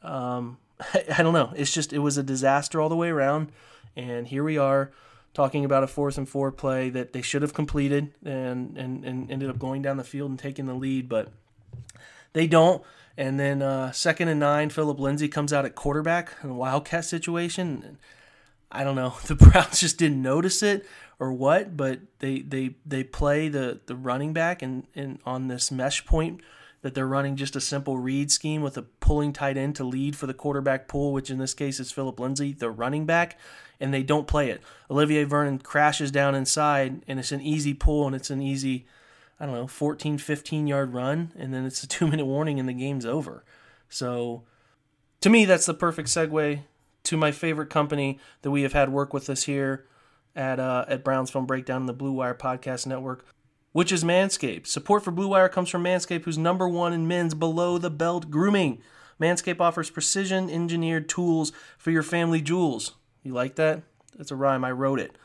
Um, 0.04 0.58
I, 0.94 1.06
I, 1.18 1.24
don't 1.24 1.34
know. 1.34 1.54
It's 1.56 1.74
just 1.74 1.94
it 1.94 2.00
was 2.00 2.18
a 2.18 2.24
disaster 2.24 2.82
all 2.82 2.90
the 2.90 2.96
way 2.96 3.10
around, 3.10 3.52
And 3.96 4.28
here 4.28 4.44
we 4.44 4.58
are 4.58 4.92
talking 5.34 5.64
about 5.64 5.84
a 5.84 5.88
fourth 5.88 6.18
and 6.18 6.28
four 6.28 6.52
play 6.52 6.90
that 6.90 7.14
they 7.14 7.22
should 7.22 7.42
have 7.42 7.54
completed 7.54 8.12
and, 8.26 8.78
and, 8.78 9.06
and 9.06 9.32
ended 9.32 9.50
up 9.50 9.58
going 9.58 9.82
down 9.82 9.98
the 9.98 10.04
field 10.04 10.30
and 10.30 10.40
taking 10.40 10.66
the 10.66 10.74
lead, 10.74 11.08
but 11.08 11.32
they 12.34 12.48
don't. 12.48 12.84
And 13.18 13.40
then 13.40 13.62
uh, 13.62 13.92
second 13.92 14.30
and 14.30 14.40
nine, 14.40 14.70
Phillip 14.70 15.00
Lindsay 15.00 15.28
comes 15.28 15.52
out 15.52 15.66
at 15.66 15.76
quarterback 15.76 16.32
in 16.44 16.50
a 16.50 16.54
wildcat 16.54 17.06
situation. 17.06 17.98
I 18.72 18.84
don't 18.84 18.96
know. 18.96 19.16
The 19.26 19.36
Browns 19.36 19.80
just 19.80 19.98
didn't 19.98 20.22
notice 20.22 20.64
it 20.64 20.86
or 21.20 21.32
what, 21.32 21.78
but 21.78 22.00
they 22.20 22.40
they 22.40 22.76
they 22.86 23.04
play 23.04 23.48
the 23.48 23.80
the 23.86 23.96
running 23.96 24.34
back 24.34 24.62
and, 24.62 24.88
and 24.96 25.20
on 25.26 25.48
this 25.48 25.72
mesh 25.72 26.06
point 26.06 26.42
that 26.82 26.96
they're 26.96 27.08
running 27.08 27.36
just 27.36 27.56
a 27.56 27.62
simple 27.62 27.98
read 27.98 28.32
scheme 28.32 28.62
with 28.62 28.78
a 28.78 28.82
pulling 28.82 29.34
tight 29.34 29.56
end 29.56 29.76
to 29.76 29.84
lead 29.84 30.16
for 30.16 30.26
the 30.26 30.34
quarterback 30.34 30.88
pool, 30.88 31.14
which 31.14 31.30
in 31.30 31.38
this 31.38 31.54
case 31.54 31.80
is 31.80 31.92
Phillip 31.92 32.20
Lindsay, 32.20 32.54
the 32.54 32.72
running 32.72 33.06
back, 33.06 33.38
and 33.80 33.94
they 33.94 34.04
don't 34.04 34.28
play 34.28 34.50
it. 34.50 34.62
Olivier 34.90 35.24
Vernon 35.24 35.60
crashes 35.60 36.12
down 36.12 36.34
inside, 36.34 37.04
and 37.08 37.20
it's 37.20 37.32
an 37.32 37.42
easy 37.42 37.74
pull, 37.74 38.08
and 38.08 38.16
it's 38.16 38.32
an 38.32 38.42
easy, 38.42 38.86
I 39.42 39.48
don't 39.48 39.56
know, 39.56 39.66
14, 39.66 40.20
15 40.20 40.68
yard 40.68 40.94
run, 40.94 41.32
and 41.36 41.52
then 41.52 41.66
it's 41.66 41.82
a 41.82 41.88
two 41.88 42.08
minute 42.08 42.28
warning, 42.28 42.60
and 42.60 42.70
the 42.70 42.74
game's 42.74 43.08
over. 43.08 43.44
So 43.90 44.44
to 45.22 45.30
me, 45.30 45.46
that's 45.46 45.66
the 45.66 45.74
perfect 45.74 46.10
segue 46.10 46.62
to 47.04 47.18
my 47.18 47.32
favorite 47.32 47.72
company 47.72 48.20
that 48.44 48.52
we 48.52 48.62
have 48.62 48.74
had 48.74 48.90
work 48.90 49.14
with 49.14 49.30
us 49.32 49.44
here 49.44 49.88
at 50.36 50.60
uh, 50.60 50.86
at 50.88 51.04
Browns 51.04 51.32
Film 51.32 51.48
Breakdown 51.48 51.82
and 51.82 51.90
the 51.90 51.94
Blue 51.94 52.12
Wire 52.12 52.36
Podcast 52.36 52.86
Network, 52.86 53.26
which 53.72 53.92
is 53.92 54.04
Manscaped. 54.04 54.68
Support 54.68 55.04
for 55.04 55.10
Blue 55.10 55.30
Wire 55.30 55.50
comes 55.50 55.70
from 55.70 55.84
Manscaped, 55.84 56.26
who's 56.26 56.38
number 56.38 56.70
one 56.70 56.94
in 56.94 57.08
men's 57.08 57.34
below 57.34 57.80
the 57.80 57.90
belt 57.90 58.30
grooming. 58.30 58.80
Manscaped 59.20 59.60
offers 59.60 59.90
precision 59.90 60.52
engineered 60.52 61.10
tools 61.10 61.52
for 61.80 61.90
your 61.90 62.04
family 62.04 62.42
jewels. 62.42 62.94
You 63.24 63.34
like 63.34 63.56
that? 63.56 63.82
That's 64.16 64.32
a 64.32 64.36
rhyme. 64.36 64.64
I 64.64 64.72
wrote 64.72 65.00
it. 65.00 65.18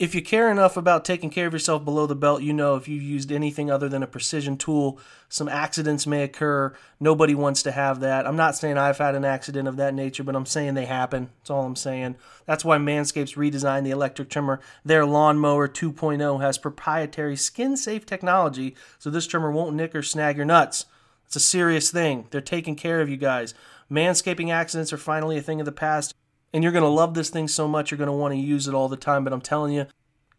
If 0.00 0.14
you 0.14 0.22
care 0.22 0.50
enough 0.50 0.78
about 0.78 1.04
taking 1.04 1.28
care 1.28 1.46
of 1.46 1.52
yourself 1.52 1.84
below 1.84 2.06
the 2.06 2.14
belt, 2.14 2.40
you 2.40 2.54
know 2.54 2.74
if 2.74 2.88
you've 2.88 3.02
used 3.02 3.30
anything 3.30 3.70
other 3.70 3.86
than 3.86 4.02
a 4.02 4.06
precision 4.06 4.56
tool, 4.56 4.98
some 5.28 5.46
accidents 5.46 6.06
may 6.06 6.22
occur. 6.22 6.74
Nobody 6.98 7.34
wants 7.34 7.62
to 7.64 7.70
have 7.70 8.00
that. 8.00 8.26
I'm 8.26 8.34
not 8.34 8.56
saying 8.56 8.78
I've 8.78 8.96
had 8.96 9.14
an 9.14 9.26
accident 9.26 9.68
of 9.68 9.76
that 9.76 9.92
nature, 9.92 10.24
but 10.24 10.34
I'm 10.34 10.46
saying 10.46 10.72
they 10.72 10.86
happen. 10.86 11.28
That's 11.36 11.50
all 11.50 11.66
I'm 11.66 11.76
saying. 11.76 12.16
That's 12.46 12.64
why 12.64 12.78
Manscapes 12.78 13.36
redesigned 13.36 13.84
the 13.84 13.90
electric 13.90 14.30
trimmer. 14.30 14.60
Their 14.86 15.04
Lawnmower 15.04 15.68
2.0 15.68 16.40
has 16.40 16.56
proprietary 16.56 17.36
skin 17.36 17.76
safe 17.76 18.06
technology, 18.06 18.74
so 18.98 19.10
this 19.10 19.26
trimmer 19.26 19.50
won't 19.50 19.76
nick 19.76 19.94
or 19.94 20.02
snag 20.02 20.38
your 20.38 20.46
nuts. 20.46 20.86
It's 21.26 21.36
a 21.36 21.40
serious 21.40 21.90
thing. 21.90 22.26
They're 22.30 22.40
taking 22.40 22.74
care 22.74 23.02
of 23.02 23.10
you 23.10 23.18
guys. 23.18 23.52
Manscaping 23.90 24.50
accidents 24.50 24.94
are 24.94 24.96
finally 24.96 25.36
a 25.36 25.42
thing 25.42 25.60
of 25.60 25.66
the 25.66 25.72
past. 25.72 26.14
And 26.52 26.62
you're 26.62 26.72
going 26.72 26.82
to 26.82 26.88
love 26.88 27.14
this 27.14 27.30
thing 27.30 27.48
so 27.48 27.68
much, 27.68 27.90
you're 27.90 27.98
going 27.98 28.08
to 28.08 28.12
want 28.12 28.32
to 28.34 28.40
use 28.40 28.66
it 28.66 28.74
all 28.74 28.88
the 28.88 28.96
time. 28.96 29.24
But 29.24 29.32
I'm 29.32 29.40
telling 29.40 29.72
you, 29.72 29.86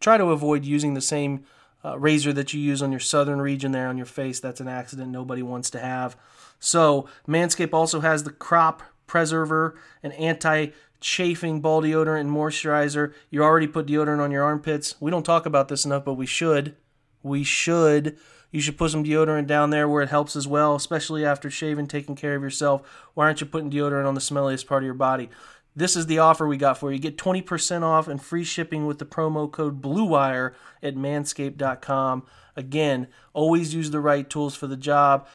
try 0.00 0.18
to 0.18 0.26
avoid 0.26 0.64
using 0.64 0.94
the 0.94 1.00
same 1.00 1.44
uh, 1.84 1.98
razor 1.98 2.32
that 2.32 2.52
you 2.52 2.60
use 2.60 2.82
on 2.82 2.92
your 2.92 3.00
southern 3.00 3.40
region 3.40 3.72
there 3.72 3.88
on 3.88 3.96
your 3.96 4.06
face. 4.06 4.40
That's 4.40 4.60
an 4.60 4.68
accident 4.68 5.10
nobody 5.10 5.42
wants 5.42 5.70
to 5.70 5.80
have. 5.80 6.16
So, 6.60 7.08
Manscaped 7.26 7.72
also 7.72 8.00
has 8.00 8.22
the 8.22 8.30
crop 8.30 8.82
preserver, 9.06 9.76
an 10.02 10.12
anti 10.12 10.68
chafing 11.00 11.60
ball 11.60 11.82
deodorant 11.82 12.20
and 12.20 12.30
moisturizer. 12.30 13.12
You 13.30 13.42
already 13.42 13.66
put 13.66 13.86
deodorant 13.86 14.20
on 14.20 14.30
your 14.30 14.44
armpits. 14.44 14.94
We 15.00 15.10
don't 15.10 15.24
talk 15.24 15.46
about 15.46 15.68
this 15.68 15.84
enough, 15.84 16.04
but 16.04 16.14
we 16.14 16.26
should. 16.26 16.76
We 17.22 17.42
should. 17.42 18.16
You 18.52 18.60
should 18.60 18.78
put 18.78 18.90
some 18.90 19.02
deodorant 19.02 19.46
down 19.46 19.70
there 19.70 19.88
where 19.88 20.02
it 20.02 20.10
helps 20.10 20.36
as 20.36 20.46
well, 20.46 20.74
especially 20.74 21.24
after 21.24 21.50
shaving, 21.50 21.88
taking 21.88 22.14
care 22.14 22.36
of 22.36 22.42
yourself. 22.42 22.82
Why 23.14 23.24
aren't 23.24 23.40
you 23.40 23.46
putting 23.46 23.70
deodorant 23.70 24.06
on 24.06 24.14
the 24.14 24.20
smelliest 24.20 24.66
part 24.66 24.82
of 24.82 24.86
your 24.86 24.94
body? 24.94 25.30
This 25.74 25.96
is 25.96 26.06
the 26.06 26.18
offer 26.18 26.46
we 26.46 26.56
got 26.56 26.78
for 26.78 26.92
you. 26.92 26.98
Get 26.98 27.16
20% 27.16 27.82
off 27.82 28.06
and 28.06 28.22
free 28.22 28.44
shipping 28.44 28.86
with 28.86 28.98
the 28.98 29.06
promo 29.06 29.50
code 29.50 29.80
BLUEWIRE 29.80 30.52
at 30.82 30.96
manscaped.com. 30.96 32.24
Again, 32.56 33.08
always 33.32 33.74
use 33.74 33.90
the 33.90 34.00
right 34.00 34.28
tools 34.28 34.54
for 34.54 34.66
the 34.66 34.76
job, 34.76 35.26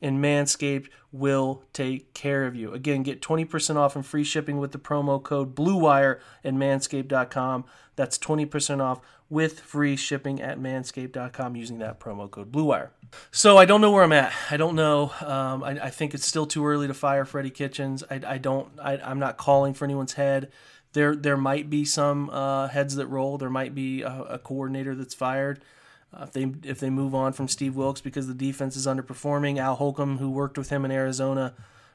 and 0.00 0.24
Manscaped 0.24 0.88
will 1.12 1.64
take 1.74 2.14
care 2.14 2.46
of 2.46 2.56
you. 2.56 2.72
Again, 2.72 3.02
get 3.02 3.20
20% 3.20 3.76
off 3.76 3.94
and 3.94 4.04
free 4.04 4.24
shipping 4.24 4.58
with 4.58 4.72
the 4.72 4.78
promo 4.78 5.22
code 5.22 5.54
BLUEWIRE 5.54 6.18
at 6.42 6.54
manscaped.com. 6.54 7.64
That's 7.94 8.18
20% 8.18 8.80
off 8.80 9.00
with 9.32 9.60
free 9.60 9.96
shipping 9.96 10.42
at 10.42 10.58
manscaped.com 10.58 11.56
using 11.56 11.78
that 11.78 11.98
promo 11.98 12.30
code 12.30 12.52
BLUEWIRE. 12.52 12.90
So 13.30 13.56
I 13.56 13.64
don't 13.64 13.80
know 13.80 13.90
where 13.90 14.02
I'm 14.02 14.12
at. 14.12 14.30
I 14.50 14.58
don't 14.58 14.76
know. 14.76 15.10
Um, 15.22 15.64
I, 15.64 15.84
I, 15.84 15.90
think 15.90 16.12
it's 16.12 16.26
still 16.26 16.44
too 16.44 16.66
early 16.66 16.86
to 16.86 16.92
fire 16.92 17.24
Freddie 17.24 17.48
Kitchens. 17.48 18.04
I, 18.10 18.20
I 18.26 18.36
don't. 18.36 18.68
I, 18.78 18.98
am 19.10 19.18
not 19.18 19.38
calling 19.38 19.72
for 19.72 19.86
anyone's 19.86 20.12
head. 20.14 20.52
There 20.92 21.16
there 21.16 21.38
might 21.38 21.70
be 21.70 21.86
some 21.86 22.28
uh, 22.28 22.68
heads 22.68 22.96
that 22.96 23.06
roll. 23.06 23.38
There 23.38 23.48
might 23.48 23.74
be 23.74 24.02
a, 24.02 24.22
a 24.22 24.38
coordinator 24.38 24.94
that's 24.94 25.14
fired. 25.14 25.64
Uh, 26.12 26.24
if 26.24 26.32
they 26.32 26.52
if 26.62 26.78
they 26.78 26.90
move 26.90 27.14
on 27.14 27.32
from 27.32 27.48
Steve 27.48 27.74
Wilks 27.74 28.02
because 28.02 28.26
the 28.26 28.34
defense 28.34 28.76
is 28.76 28.86
underperforming. 28.86 29.56
Al 29.56 29.76
Holcomb, 29.76 30.18
who 30.18 30.30
worked 30.30 30.58
with 30.58 30.68
him 30.68 30.84
in 30.84 30.90
Arizona, 30.90 31.54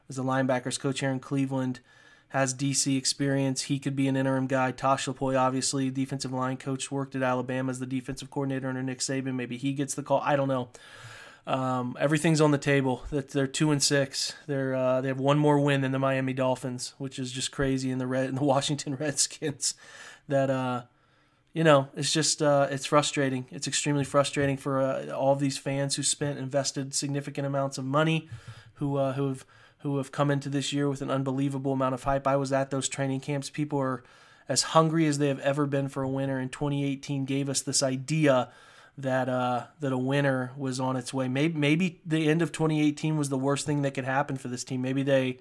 as 0.09 0.15
the 0.15 0.23
linebackers 0.23 0.79
coach 0.79 1.01
here 1.01 1.11
in 1.11 1.19
Cleveland, 1.19 1.81
has 2.29 2.53
DC 2.53 2.97
experience. 2.97 3.63
He 3.63 3.79
could 3.79 3.95
be 3.95 4.07
an 4.07 4.17
interim 4.17 4.47
guy. 4.47 4.71
Tosh 4.71 5.05
Lupoi, 5.05 5.39
obviously, 5.39 5.89
defensive 5.89 6.33
line 6.33 6.57
coach, 6.57 6.91
worked 6.91 7.15
at 7.15 7.23
Alabama 7.23 7.71
as 7.71 7.79
the 7.79 7.85
defensive 7.85 8.29
coordinator 8.29 8.67
under 8.67 8.83
Nick 8.83 8.99
Saban. 8.99 9.35
Maybe 9.35 9.57
he 9.57 9.73
gets 9.73 9.95
the 9.95 10.03
call. 10.03 10.21
I 10.23 10.35
don't 10.35 10.49
know. 10.49 10.69
Um, 11.47 11.95
everything's 11.97 12.41
on 12.41 12.51
the 12.51 12.57
table. 12.57 13.05
That 13.09 13.29
they're 13.29 13.47
two 13.47 13.71
and 13.71 13.81
six. 13.81 14.35
They're 14.47 14.75
uh, 14.75 14.99
they 14.99 15.07
have 15.07 15.19
one 15.19 15.39
more 15.39 15.57
win 15.57 15.79
than 15.79 15.93
the 15.93 15.99
Miami 15.99 16.33
Dolphins, 16.33 16.93
which 16.97 17.17
is 17.17 17.31
just 17.31 17.51
crazy. 17.51 17.89
In 17.89 17.97
the 17.97 18.07
red, 18.07 18.27
in 18.27 18.35
the 18.35 18.43
Washington 18.43 18.95
Redskins, 18.95 19.73
that 20.27 20.49
uh, 20.49 20.83
you 21.53 21.63
know, 21.63 21.87
it's 21.95 22.11
just 22.11 22.41
uh, 22.41 22.67
it's 22.69 22.85
frustrating. 22.85 23.45
It's 23.49 23.67
extremely 23.67 24.03
frustrating 24.03 24.57
for 24.57 24.81
uh, 24.81 25.11
all 25.11 25.35
these 25.35 25.57
fans 25.57 25.95
who 25.95 26.03
spent 26.03 26.37
invested 26.37 26.93
significant 26.93 27.47
amounts 27.47 27.77
of 27.77 27.85
money, 27.85 28.27
who 28.75 28.97
uh, 28.97 29.13
who 29.13 29.29
have 29.29 29.45
who 29.87 29.97
have 29.97 30.11
come 30.11 30.29
into 30.29 30.49
this 30.49 30.73
year 30.73 30.89
with 30.89 31.01
an 31.01 31.09
unbelievable 31.09 31.71
amount 31.71 31.93
of 31.93 32.03
hype. 32.03 32.27
I 32.27 32.35
was 32.35 32.51
at 32.51 32.71
those 32.71 32.89
training 32.89 33.21
camps. 33.21 33.49
People 33.49 33.79
are 33.79 34.03
as 34.49 34.63
hungry 34.63 35.07
as 35.07 35.17
they 35.17 35.29
have 35.29 35.39
ever 35.39 35.65
been 35.65 35.87
for 35.87 36.03
a 36.03 36.09
winner. 36.09 36.39
And 36.39 36.51
2018, 36.51 37.23
gave 37.23 37.47
us 37.47 37.61
this 37.61 37.81
idea 37.81 38.49
that 38.97 39.29
uh, 39.29 39.67
that 39.79 39.93
a 39.93 39.97
winner 39.97 40.51
was 40.57 40.79
on 40.79 40.97
its 40.97 41.13
way. 41.13 41.29
Maybe 41.29 41.57
maybe 41.57 42.01
the 42.05 42.27
end 42.27 42.41
of 42.41 42.51
2018 42.51 43.17
was 43.17 43.29
the 43.29 43.37
worst 43.37 43.65
thing 43.65 43.81
that 43.83 43.93
could 43.93 44.05
happen 44.05 44.35
for 44.35 44.49
this 44.49 44.63
team. 44.65 44.81
Maybe 44.81 45.03
they 45.03 45.37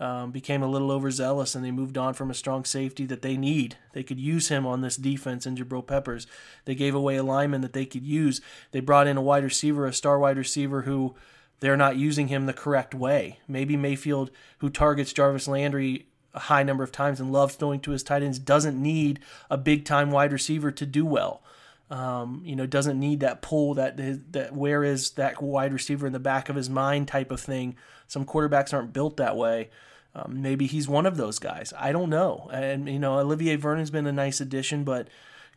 um, 0.00 0.32
became 0.32 0.62
a 0.62 0.68
little 0.68 0.90
overzealous 0.90 1.54
and 1.54 1.64
they 1.64 1.70
moved 1.70 1.96
on 1.96 2.12
from 2.12 2.30
a 2.30 2.34
strong 2.34 2.64
safety 2.64 3.06
that 3.06 3.22
they 3.22 3.36
need. 3.36 3.76
They 3.94 4.02
could 4.02 4.20
use 4.20 4.48
him 4.48 4.66
on 4.66 4.80
this 4.80 4.96
defense 4.96 5.46
in 5.46 5.56
Jabril 5.56 5.86
Peppers. 5.86 6.26
They 6.66 6.74
gave 6.74 6.94
away 6.94 7.16
a 7.16 7.22
lineman 7.22 7.62
that 7.62 7.72
they 7.72 7.86
could 7.86 8.04
use. 8.04 8.40
They 8.72 8.80
brought 8.80 9.06
in 9.06 9.16
a 9.16 9.22
wide 9.22 9.44
receiver, 9.44 9.86
a 9.86 9.92
star 9.92 10.18
wide 10.18 10.36
receiver 10.36 10.82
who 10.82 11.14
they're 11.60 11.76
not 11.76 11.96
using 11.96 12.28
him 12.28 12.46
the 12.46 12.52
correct 12.52 12.94
way. 12.94 13.40
Maybe 13.48 13.76
Mayfield, 13.76 14.30
who 14.58 14.70
targets 14.70 15.12
Jarvis 15.12 15.48
Landry 15.48 16.06
a 16.34 16.40
high 16.40 16.62
number 16.62 16.84
of 16.84 16.92
times 16.92 17.20
and 17.20 17.32
loves 17.32 17.54
throwing 17.54 17.80
to 17.80 17.90
his 17.90 18.02
tight 18.02 18.22
ends, 18.22 18.38
doesn't 18.38 18.80
need 18.80 19.20
a 19.50 19.56
big 19.56 19.84
time 19.84 20.10
wide 20.10 20.32
receiver 20.32 20.70
to 20.70 20.86
do 20.86 21.04
well. 21.04 21.42
Um, 21.90 22.42
you 22.44 22.54
know, 22.54 22.66
doesn't 22.66 23.00
need 23.00 23.20
that 23.20 23.40
pull 23.40 23.74
that 23.74 23.96
that 24.32 24.54
where 24.54 24.84
is 24.84 25.12
that 25.12 25.40
wide 25.42 25.72
receiver 25.72 26.06
in 26.06 26.12
the 26.12 26.18
back 26.18 26.48
of 26.48 26.56
his 26.56 26.68
mind 26.68 27.08
type 27.08 27.30
of 27.30 27.40
thing. 27.40 27.76
Some 28.06 28.26
quarterbacks 28.26 28.74
aren't 28.74 28.92
built 28.92 29.16
that 29.16 29.36
way. 29.36 29.70
Um, 30.14 30.42
maybe 30.42 30.66
he's 30.66 30.88
one 30.88 31.06
of 31.06 31.16
those 31.16 31.38
guys. 31.38 31.72
I 31.78 31.92
don't 31.92 32.10
know. 32.10 32.50
And 32.52 32.88
you 32.88 32.98
know, 32.98 33.18
Olivier 33.18 33.56
Vernon's 33.56 33.90
been 33.90 34.06
a 34.06 34.12
nice 34.12 34.40
addition, 34.40 34.84
but 34.84 35.08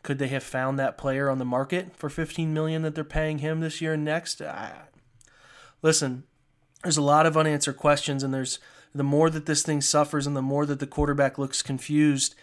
could 0.02 0.18
they 0.18 0.28
have 0.28 0.42
found 0.42 0.78
that 0.78 0.98
player 0.98 1.28
on 1.28 1.38
the 1.38 1.44
market 1.44 1.96
for 1.96 2.08
15 2.08 2.52
million 2.52 2.82
that 2.82 2.94
they're 2.94 3.04
paying 3.04 3.38
him 3.38 3.60
this 3.60 3.80
year 3.80 3.92
and 3.92 4.04
next? 4.04 4.40
I, 4.40 4.72
listen, 5.82 6.24
there's 6.82 6.96
a 6.96 7.02
lot 7.02 7.26
of 7.26 7.36
unanswered 7.36 7.76
questions, 7.76 8.22
and 8.22 8.32
there's 8.32 8.58
the 8.94 9.02
more 9.02 9.30
that 9.30 9.46
this 9.46 9.62
thing 9.62 9.80
suffers, 9.80 10.26
and 10.26 10.36
the 10.36 10.42
more 10.42 10.66
that 10.66 10.80
the 10.80 10.86
quarterback 10.86 11.38
looks 11.38 11.62
confused, 11.62 12.34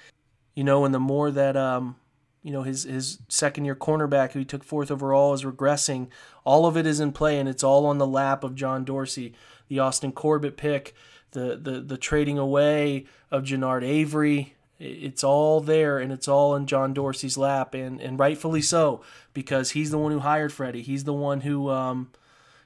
you 0.55 0.63
know, 0.63 0.85
and 0.85 0.93
the 0.93 0.99
more 0.99 1.31
that 1.31 1.55
um, 1.55 1.95
you 2.43 2.51
know 2.51 2.63
his 2.63 2.83
his 2.83 3.19
second 3.27 3.65
year 3.65 3.75
cornerback 3.75 4.31
who 4.31 4.39
he 4.39 4.45
took 4.45 4.63
fourth 4.63 4.91
overall 4.91 5.33
is 5.33 5.43
regressing. 5.43 6.07
All 6.43 6.65
of 6.65 6.77
it 6.77 6.85
is 6.85 6.99
in 6.99 7.11
play, 7.11 7.39
and 7.39 7.49
it's 7.49 7.63
all 7.63 7.85
on 7.85 7.97
the 7.97 8.07
lap 8.07 8.43
of 8.43 8.55
John 8.55 8.83
Dorsey, 8.83 9.33
the 9.67 9.79
Austin 9.79 10.11
Corbett 10.11 10.57
pick, 10.57 10.93
the 11.31 11.59
the 11.61 11.81
the 11.81 11.97
trading 11.97 12.37
away 12.37 13.05
of 13.31 13.43
Genard 13.43 13.83
Avery. 13.83 14.55
It's 14.79 15.25
all 15.25 15.59
there, 15.59 15.99
and 15.99 16.09
it's 16.09 16.29
all 16.29 16.55
in 16.55 16.65
John 16.65 16.93
Dorsey's 16.93 17.37
lap, 17.37 17.73
and 17.73 17.99
and 18.01 18.17
rightfully 18.17 18.61
so 18.61 19.01
because 19.33 19.71
he's 19.71 19.91
the 19.91 19.97
one 19.97 20.13
who 20.13 20.19
hired 20.19 20.53
Freddie. 20.53 20.81
He's 20.81 21.03
the 21.03 21.13
one 21.13 21.41
who 21.41 21.69
um, 21.69 22.11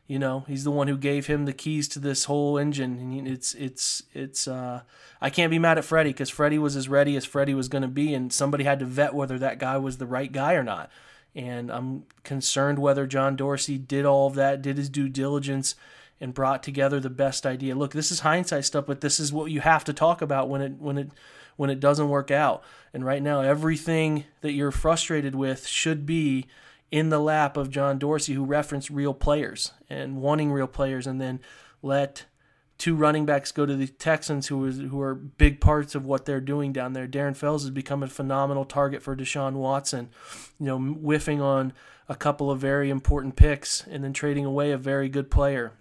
you 0.06 0.20
know, 0.20 0.44
he's 0.48 0.66
the 0.66 0.72
one 0.72 0.88
who 0.88 0.98
gave 0.98 1.28
him 1.28 1.46
the 1.46 1.54
keys 1.54 1.88
to 1.90 2.00
this 2.00 2.26
whole 2.26 2.58
engine, 2.58 2.98
and 3.00 3.28
it's 3.28 3.54
it's 3.54 4.04
it's. 4.14 4.48
Uh, 4.48 4.82
I 5.22 5.30
can't 5.30 5.50
be 5.50 5.60
mad 5.60 5.78
at 5.78 5.86
Freddie 5.86 6.10
because 6.10 6.30
Freddie 6.30 6.60
was 6.60 6.76
as 6.76 6.90
ready 6.90 7.16
as 7.16 7.24
Freddie 7.24 7.54
was 7.54 7.70
going 7.70 7.84
to 7.84 7.88
be, 7.88 8.14
and 8.14 8.32
somebody 8.32 8.66
had 8.66 8.80
to 8.80 8.86
vet 8.86 9.14
whether 9.14 9.40
that 9.40 9.60
guy 9.60 9.78
was 9.78 9.98
the 9.98 10.06
right 10.06 10.32
guy 10.32 10.56
or 10.56 10.64
not. 10.64 10.92
And 11.34 11.72
I'm 11.72 12.04
concerned 12.24 12.80
whether 12.80 13.08
John 13.08 13.36
Dorsey 13.36 13.78
did 13.78 14.06
all 14.06 14.28
of 14.28 14.36
that, 14.36 14.62
did 14.62 14.78
his 14.78 14.90
due 14.90 15.08
diligence, 15.08 15.76
and 16.20 16.34
brought 16.34 16.64
together 16.64 17.00
the 17.00 17.10
best 17.10 17.46
idea. 17.46 17.74
Look, 17.74 17.94
this 17.94 18.12
is 18.12 18.20
hindsight 18.20 18.66
stuff, 18.66 18.86
but 18.86 19.02
this 19.02 19.20
is 19.22 19.32
what 19.32 19.52
you 19.52 19.62
have 19.62 19.86
to 19.86 19.94
talk 19.94 20.22
about 20.22 20.50
when 20.50 20.62
it 20.62 20.74
when 20.80 20.98
it 20.98 21.12
when 21.56 21.70
it 21.70 21.80
doesn't 21.80 22.10
work 22.10 22.30
out. 22.30 22.62
And 22.94 23.06
right 23.06 23.24
now, 23.24 23.40
everything 23.40 24.26
that 24.42 24.52
you're 24.52 24.72
frustrated 24.72 25.34
with 25.34 25.66
should 25.66 26.06
be 26.06 26.46
in 26.94 27.10
the 27.10 27.20
lap 27.20 27.58
of 27.58 27.72
John 27.72 27.98
Dorsey, 27.98 28.34
who 28.34 28.46
referenced 28.46 28.92
real 28.92 29.16
players 29.16 29.72
and 29.90 30.18
wanting 30.18 30.52
real 30.52 30.68
players, 30.68 31.08
and 31.08 31.20
then 31.20 31.40
let 31.82 32.26
two 32.78 32.96
running 32.96 33.26
backs 33.26 33.52
go 33.52 33.66
to 33.66 33.76
the 33.76 33.88
Texans, 33.88 34.46
who 34.46 34.64
is 34.68 34.78
who 34.78 35.02
are 35.02 35.16
big 35.16 35.60
parts 35.60 35.96
of 35.96 36.06
what 36.06 36.26
they're 36.26 36.40
doing 36.40 36.72
down 36.72 36.94
there. 36.94 37.08
Darren 37.08 37.36
Fells 37.36 37.64
has 37.64 37.72
become 37.72 38.04
a 38.04 38.08
phenomenal 38.08 38.64
target 38.64 39.02
for 39.02 39.16
Deshaun 39.16 39.54
Watson, 39.54 40.12
you 40.60 40.68
know, 40.68 40.78
whiffing 40.78 41.42
on 41.42 41.74
a 42.08 42.16
couple 42.16 42.52
of 42.52 42.60
very 42.60 42.92
important 42.92 43.36
picks 43.36 43.88
and 43.88 44.04
then 44.04 44.14
trading 44.14 44.46
away 44.46 44.72
a 44.72 44.78
very 44.78 45.10
good 45.10 45.32
player. 45.32 45.72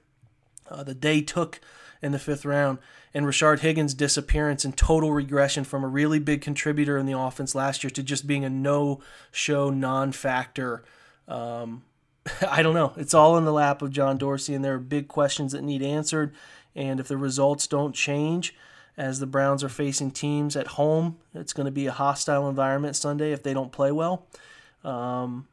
Uh, 0.70 0.82
the 0.82 0.94
day 0.94 1.20
took 1.20 1.60
in 2.00 2.12
the 2.12 2.18
fifth 2.18 2.46
round, 2.46 2.78
and 3.12 3.26
Rashard 3.26 3.58
Higgins' 3.58 3.92
disappearance 3.92 4.64
and 4.64 4.74
total 4.74 5.12
regression 5.12 5.64
from 5.64 5.84
a 5.84 5.88
really 5.88 6.18
big 6.18 6.40
contributor 6.40 6.96
in 6.96 7.04
the 7.04 7.18
offense 7.18 7.54
last 7.54 7.84
year 7.84 7.90
to 7.90 8.02
just 8.02 8.26
being 8.26 8.46
a 8.46 8.50
no-show, 8.50 9.68
non-factor. 9.68 10.82
Um, 11.32 11.82
I 12.48 12.62
don't 12.62 12.74
know. 12.74 12.92
It's 12.96 13.14
all 13.14 13.36
in 13.36 13.44
the 13.44 13.52
lap 13.52 13.82
of 13.82 13.90
John 13.90 14.18
Dorsey, 14.18 14.54
and 14.54 14.64
there 14.64 14.74
are 14.74 14.78
big 14.78 15.08
questions 15.08 15.52
that 15.52 15.62
need 15.62 15.82
answered. 15.82 16.34
And 16.74 17.00
if 17.00 17.08
the 17.08 17.16
results 17.16 17.66
don't 17.66 17.94
change, 17.94 18.54
as 18.96 19.18
the 19.18 19.26
Browns 19.26 19.64
are 19.64 19.68
facing 19.68 20.10
teams 20.10 20.56
at 20.56 20.68
home, 20.68 21.18
it's 21.34 21.52
going 21.52 21.66
to 21.66 21.72
be 21.72 21.86
a 21.86 21.92
hostile 21.92 22.48
environment 22.48 22.96
Sunday 22.96 23.32
if 23.32 23.42
they 23.42 23.54
don't 23.54 23.72
play 23.72 23.90
well. 23.90 24.26
Um, 24.84 25.48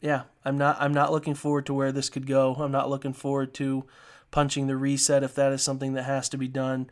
yeah, 0.00 0.22
I'm 0.44 0.58
not. 0.58 0.76
I'm 0.80 0.92
not 0.92 1.12
looking 1.12 1.34
forward 1.34 1.66
to 1.66 1.74
where 1.74 1.92
this 1.92 2.10
could 2.10 2.26
go. 2.26 2.54
I'm 2.54 2.72
not 2.72 2.90
looking 2.90 3.12
forward 3.12 3.54
to 3.54 3.84
punching 4.30 4.66
the 4.66 4.76
reset 4.76 5.22
if 5.22 5.34
that 5.36 5.52
is 5.52 5.62
something 5.62 5.94
that 5.94 6.04
has 6.04 6.28
to 6.30 6.38
be 6.38 6.48
done. 6.48 6.90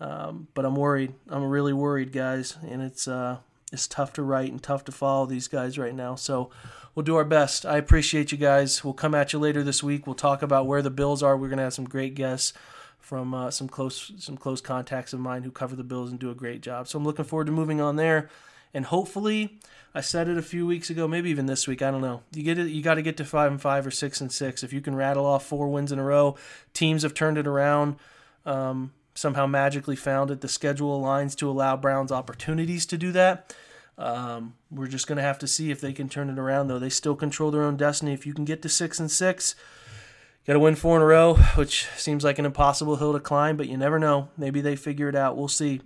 Um, 0.00 0.48
but 0.54 0.64
I'm 0.64 0.74
worried. 0.74 1.14
I'm 1.28 1.44
really 1.44 1.72
worried, 1.72 2.12
guys, 2.12 2.56
and 2.68 2.82
it's 2.82 3.06
uh, 3.06 3.38
it's 3.72 3.88
tough 3.88 4.12
to 4.14 4.22
write 4.22 4.52
and 4.52 4.62
tough 4.62 4.84
to 4.84 4.92
follow 4.92 5.26
these 5.26 5.48
guys 5.48 5.78
right 5.78 5.94
now. 5.94 6.14
So 6.14 6.50
we'll 6.94 7.04
do 7.04 7.16
our 7.16 7.24
best. 7.24 7.64
I 7.64 7.78
appreciate 7.78 8.30
you 8.30 8.38
guys. 8.38 8.84
We'll 8.84 8.92
come 8.92 9.14
at 9.14 9.32
you 9.32 9.38
later 9.38 9.62
this 9.62 9.82
week. 9.82 10.06
We'll 10.06 10.14
talk 10.14 10.42
about 10.42 10.66
where 10.66 10.82
the 10.82 10.90
Bills 10.90 11.22
are. 11.22 11.36
We're 11.36 11.48
gonna 11.48 11.62
have 11.62 11.74
some 11.74 11.86
great 11.86 12.14
guests 12.14 12.52
from 13.00 13.34
uh, 13.34 13.50
some 13.50 13.68
close 13.68 14.12
some 14.18 14.36
close 14.36 14.60
contacts 14.60 15.12
of 15.12 15.20
mine 15.20 15.42
who 15.42 15.50
cover 15.50 15.74
the 15.74 15.84
Bills 15.84 16.10
and 16.10 16.20
do 16.20 16.30
a 16.30 16.34
great 16.34 16.60
job. 16.60 16.86
So 16.86 16.98
I'm 16.98 17.04
looking 17.04 17.24
forward 17.24 17.46
to 17.46 17.52
moving 17.52 17.80
on 17.80 17.96
there, 17.96 18.28
and 18.74 18.84
hopefully. 18.84 19.58
I 19.94 20.00
said 20.00 20.26
it 20.26 20.38
a 20.38 20.42
few 20.42 20.66
weeks 20.66 20.88
ago, 20.88 21.06
maybe 21.06 21.28
even 21.28 21.44
this 21.44 21.68
week. 21.68 21.82
I 21.82 21.90
don't 21.90 22.00
know. 22.00 22.22
You 22.32 22.42
get 22.42 22.58
it. 22.58 22.68
You 22.68 22.82
got 22.82 22.94
to 22.94 23.02
get 23.02 23.18
to 23.18 23.26
five 23.26 23.50
and 23.50 23.60
five 23.60 23.86
or 23.86 23.90
six 23.90 24.22
and 24.22 24.32
six. 24.32 24.62
If 24.62 24.72
you 24.72 24.80
can 24.80 24.94
rattle 24.94 25.26
off 25.26 25.44
four 25.44 25.68
wins 25.68 25.92
in 25.92 25.98
a 25.98 26.02
row, 26.02 26.36
teams 26.72 27.02
have 27.02 27.12
turned 27.12 27.36
it 27.36 27.46
around. 27.46 27.96
Um, 28.46 28.92
somehow 29.14 29.46
magically 29.46 29.96
found 29.96 30.30
it. 30.30 30.40
The 30.40 30.48
schedule 30.48 31.00
aligns 31.00 31.36
to 31.36 31.50
allow 31.50 31.76
Browns 31.76 32.12
opportunities 32.12 32.86
to 32.86 32.98
do 32.98 33.12
that. 33.12 33.54
Um, 33.98 34.54
we're 34.70 34.86
just 34.86 35.06
going 35.06 35.16
to 35.16 35.22
have 35.22 35.38
to 35.40 35.46
see 35.46 35.70
if 35.70 35.80
they 35.80 35.92
can 35.92 36.08
turn 36.08 36.30
it 36.30 36.38
around, 36.38 36.68
though. 36.68 36.78
They 36.78 36.88
still 36.88 37.14
control 37.14 37.50
their 37.50 37.62
own 37.62 37.76
destiny. 37.76 38.12
If 38.12 38.26
you 38.26 38.34
can 38.34 38.44
get 38.44 38.62
to 38.62 38.68
six 38.68 38.98
and 38.98 39.10
six, 39.10 39.54
got 40.46 40.54
to 40.54 40.60
win 40.60 40.76
four 40.76 40.96
in 40.96 41.02
a 41.02 41.06
row, 41.06 41.34
which 41.54 41.86
seems 41.96 42.24
like 42.24 42.38
an 42.38 42.46
impossible 42.46 42.96
hill 42.96 43.12
to 43.12 43.20
climb, 43.20 43.56
but 43.56 43.68
you 43.68 43.76
never 43.76 43.98
know. 43.98 44.30
Maybe 44.36 44.60
they 44.60 44.76
figure 44.76 45.08
it 45.08 45.14
out. 45.14 45.36
We'll 45.36 45.48
see. 45.48 45.82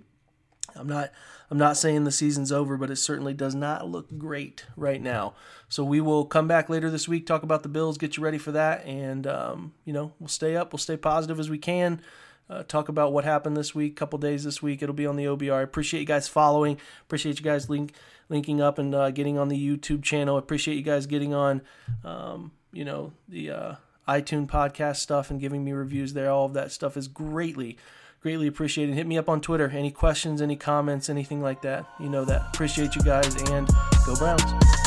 I'm 0.75 0.87
not. 0.87 1.11
I'm 1.49 1.57
not 1.57 1.77
saying 1.77 2.03
the 2.03 2.11
season's 2.11 2.51
over, 2.51 2.75
but 2.75 2.91
it 2.91 2.97
certainly 2.97 3.33
does 3.33 3.55
not 3.55 3.87
look 3.87 4.17
great 4.17 4.65
right 4.75 5.01
now. 5.01 5.33
So 5.69 5.81
we 5.81 6.01
will 6.01 6.25
come 6.25 6.45
back 6.45 6.69
later 6.69 6.89
this 6.89 7.07
week, 7.07 7.25
talk 7.25 7.41
about 7.41 7.63
the 7.63 7.69
Bills, 7.69 7.97
get 7.97 8.17
you 8.17 8.23
ready 8.23 8.37
for 8.37 8.51
that, 8.51 8.85
and 8.85 9.25
um, 9.25 9.73
you 9.85 9.93
know 9.93 10.11
we'll 10.19 10.27
stay 10.27 10.57
up, 10.57 10.73
we'll 10.73 10.77
stay 10.77 10.97
positive 10.97 11.39
as 11.39 11.49
we 11.49 11.57
can. 11.57 12.01
Uh, 12.49 12.63
talk 12.63 12.89
about 12.89 13.11
what 13.11 13.25
happened 13.25 13.57
this 13.57 13.75
week, 13.75 13.95
couple 13.95 14.17
days 14.19 14.43
this 14.43 14.61
week. 14.61 14.81
It'll 14.81 14.95
be 14.95 15.05
on 15.05 15.15
the 15.15 15.25
OBR. 15.25 15.53
I 15.53 15.61
appreciate 15.61 15.99
you 16.01 16.05
guys 16.05 16.27
following. 16.27 16.79
Appreciate 17.01 17.39
you 17.39 17.43
guys 17.43 17.69
link, 17.69 17.93
linking 18.29 18.61
up 18.61 18.77
and 18.77 18.95
uh, 18.95 19.11
getting 19.11 19.37
on 19.37 19.49
the 19.49 19.57
YouTube 19.77 20.03
channel. 20.03 20.37
Appreciate 20.37 20.75
you 20.75 20.83
guys 20.83 21.05
getting 21.05 21.33
on, 21.33 21.61
um, 22.05 22.51
you 22.71 22.85
know, 22.85 23.11
the 23.27 23.49
uh, 23.51 23.75
iTunes 24.07 24.47
podcast 24.47 24.97
stuff 24.97 25.29
and 25.29 25.39
giving 25.39 25.63
me 25.63 25.73
reviews 25.73 26.13
there. 26.13 26.29
All 26.29 26.45
of 26.45 26.53
that 26.53 26.71
stuff 26.71 26.95
is 26.95 27.09
greatly, 27.09 27.77
greatly 28.21 28.47
appreciated. 28.47 28.95
Hit 28.95 29.07
me 29.07 29.17
up 29.17 29.27
on 29.27 29.41
Twitter. 29.41 29.69
Any 29.69 29.91
questions, 29.91 30.41
any 30.41 30.55
comments, 30.55 31.09
anything 31.09 31.41
like 31.41 31.61
that. 31.63 31.85
You 31.99 32.09
know 32.09 32.23
that. 32.25 32.47
Appreciate 32.53 32.95
you 32.95 33.01
guys 33.01 33.35
and 33.51 33.67
go 34.05 34.15
Browns. 34.15 34.86